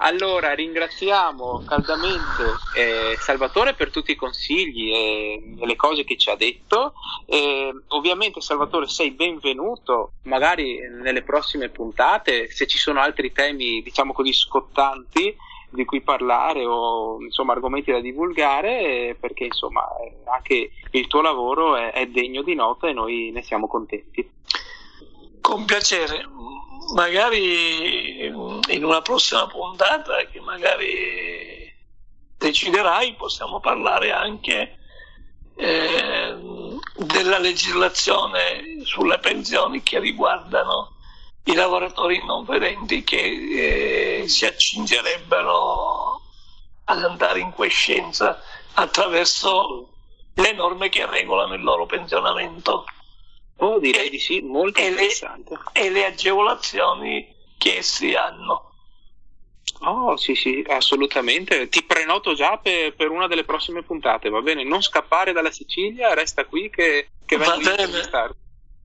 Allora, 0.00 0.52
ringraziamo 0.54 1.64
caldamente 1.66 2.60
eh, 2.70 3.16
Salvatore 3.18 3.74
per 3.74 3.90
tutti 3.90 4.12
i 4.12 4.16
consigli 4.16 4.92
e, 4.92 5.56
e, 5.58 5.66
le 5.66 5.74
cose 5.74 6.04
che 6.04 6.16
ci 6.16 6.30
ha 6.30 6.36
detto. 6.36 6.92
Eh, 7.26 7.72
ovviamente, 7.88 8.40
Salvatore, 8.40 8.86
sei 8.86 9.10
benvenuto, 9.10 10.12
magari 10.22 10.78
nelle 10.88 11.22
prossime 11.22 11.70
puntate, 11.70 12.48
se 12.52 12.68
ci 12.68 12.78
sono 12.78 13.00
altri 13.00 13.32
temi, 13.32 13.82
diciamo 13.82 14.12
così, 14.12 14.32
scottanti 14.32 15.36
di 15.70 15.84
cui 15.84 16.00
parlare 16.00 16.64
o 16.64 17.20
insomma 17.20 17.52
argomenti 17.52 17.92
da 17.92 18.00
divulgare 18.00 19.16
perché 19.18 19.44
insomma 19.44 19.86
anche 20.24 20.70
il 20.90 21.06
tuo 21.06 21.20
lavoro 21.20 21.76
è, 21.76 21.92
è 21.92 22.06
degno 22.06 22.42
di 22.42 22.54
nota 22.54 22.88
e 22.88 22.92
noi 22.92 23.30
ne 23.32 23.42
siamo 23.42 23.66
contenti. 23.66 24.28
Con 25.40 25.64
piacere, 25.64 26.26
magari 26.94 28.24
in 28.26 28.84
una 28.84 29.02
prossima 29.02 29.46
puntata 29.46 30.24
che 30.30 30.40
magari 30.40 31.74
deciderai 32.36 33.14
possiamo 33.14 33.60
parlare 33.60 34.12
anche 34.12 34.78
eh, 35.56 36.36
della 36.96 37.38
legislazione 37.38 38.80
sulle 38.84 39.18
pensioni 39.18 39.82
che 39.82 39.98
riguardano 39.98 40.97
i 41.48 41.54
lavoratori 41.54 42.22
non 42.24 42.44
vedenti 42.44 43.02
che 43.02 44.20
eh, 44.20 44.28
si 44.28 44.44
accingerebbero 44.44 46.20
ad 46.84 47.04
andare 47.04 47.40
in 47.40 47.52
quiescenza 47.52 48.42
attraverso 48.74 49.88
le 50.34 50.52
norme 50.52 50.88
che 50.90 51.06
regolano 51.06 51.54
il 51.54 51.62
loro 51.62 51.86
pensionamento. 51.86 52.84
Oh, 53.56 53.78
direi 53.78 54.06
e, 54.06 54.10
di 54.10 54.18
sì, 54.18 54.40
molto 54.40 54.80
e 54.80 54.88
interessante. 54.88 55.54
Le, 55.72 55.80
e 55.80 55.90
le 55.90 56.04
agevolazioni 56.04 57.34
che 57.56 57.78
essi 57.78 58.14
hanno. 58.14 58.74
Oh, 59.80 60.16
sì, 60.16 60.34
sì, 60.34 60.64
assolutamente. 60.68 61.68
Ti 61.68 61.82
prenoto 61.82 62.34
già 62.34 62.58
per, 62.58 62.94
per, 62.94 63.10
una 63.10 63.26
delle 63.26 63.44
prossime 63.44 63.82
puntate, 63.82 64.28
va 64.28 64.40
bene? 64.42 64.64
Non 64.64 64.82
scappare 64.82 65.32
dalla 65.32 65.50
Sicilia, 65.50 66.14
resta 66.14 66.44
qui 66.44 66.68
che, 66.68 67.08
che 67.24 67.36
va 67.36 67.56
bene. 67.56 68.08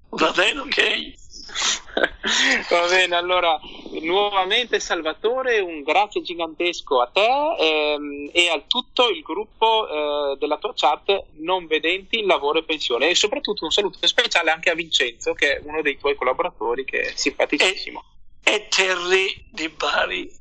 Va 0.09 0.32
bene, 0.32 0.59
ok. 0.59 1.22
Va 2.70 2.88
bene, 2.88 3.16
allora 3.16 3.60
nuovamente 4.01 4.80
Salvatore, 4.80 5.60
un 5.60 5.84
grazie 5.84 6.22
gigantesco 6.22 7.01
a 7.01 7.08
te 7.08 7.56
ehm, 7.60 8.30
e 8.32 8.49
a 8.49 8.62
tutto 8.66 9.10
il 9.10 9.22
gruppo 9.22 9.88
eh, 9.88 10.38
della 10.38 10.58
tua 10.58 10.74
chat 10.76 11.26
non 11.38 11.68
vedenti 11.68 12.26
lavoro 12.26 12.60
e 12.60 12.64
pensione 12.64 13.10
e 13.10 13.16
soprattutto 13.16 13.66
un 13.66 13.72
saluto 13.72 13.99
speciale 14.01 14.51
anche 14.51 14.70
a 14.70 14.76
Vincenzo 14.76 15.34
che 15.34 15.58
è 15.58 15.62
uno 15.64 15.82
dei 15.82 15.97
tuoi 15.97 16.16
collaboratori 16.16 16.86
che 16.86 17.01
è 17.01 17.12
simpaticissimo. 17.16 18.04
E, 18.43 18.54
e 18.54 18.68
Terry 18.68 19.45
di 19.51 19.70
Bari. 19.70 20.32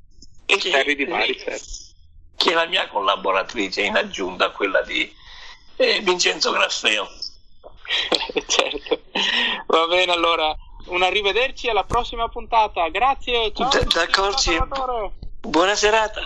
E 0.47 0.57
che, 0.57 0.71
Terry 0.71 0.95
di 0.95 1.07
Bari, 1.07 1.39
certo. 1.39 1.81
Che 2.37 2.51
è 2.51 2.55
la 2.55 2.67
mia 2.67 2.89
collaboratrice 2.89 3.83
in 3.83 3.97
aggiunta 3.97 4.47
a 4.47 4.51
quella 4.51 4.83
di 4.83 5.13
eh, 5.77 6.01
Vincenzo 6.01 6.51
Graffeo. 6.53 7.09
certo. 8.47 9.03
Va 9.67 9.87
bene, 9.87 10.13
allora 10.13 10.57
un 10.87 11.03
arrivederci 11.03 11.69
alla 11.69 11.85
prossima 11.85 12.29
puntata. 12.29 12.89
Grazie, 12.89 13.53
ciao. 13.53 13.69
D- 13.69 13.93
d'accordo, 13.93 15.13
buona 15.41 15.75
serata. 15.75 16.23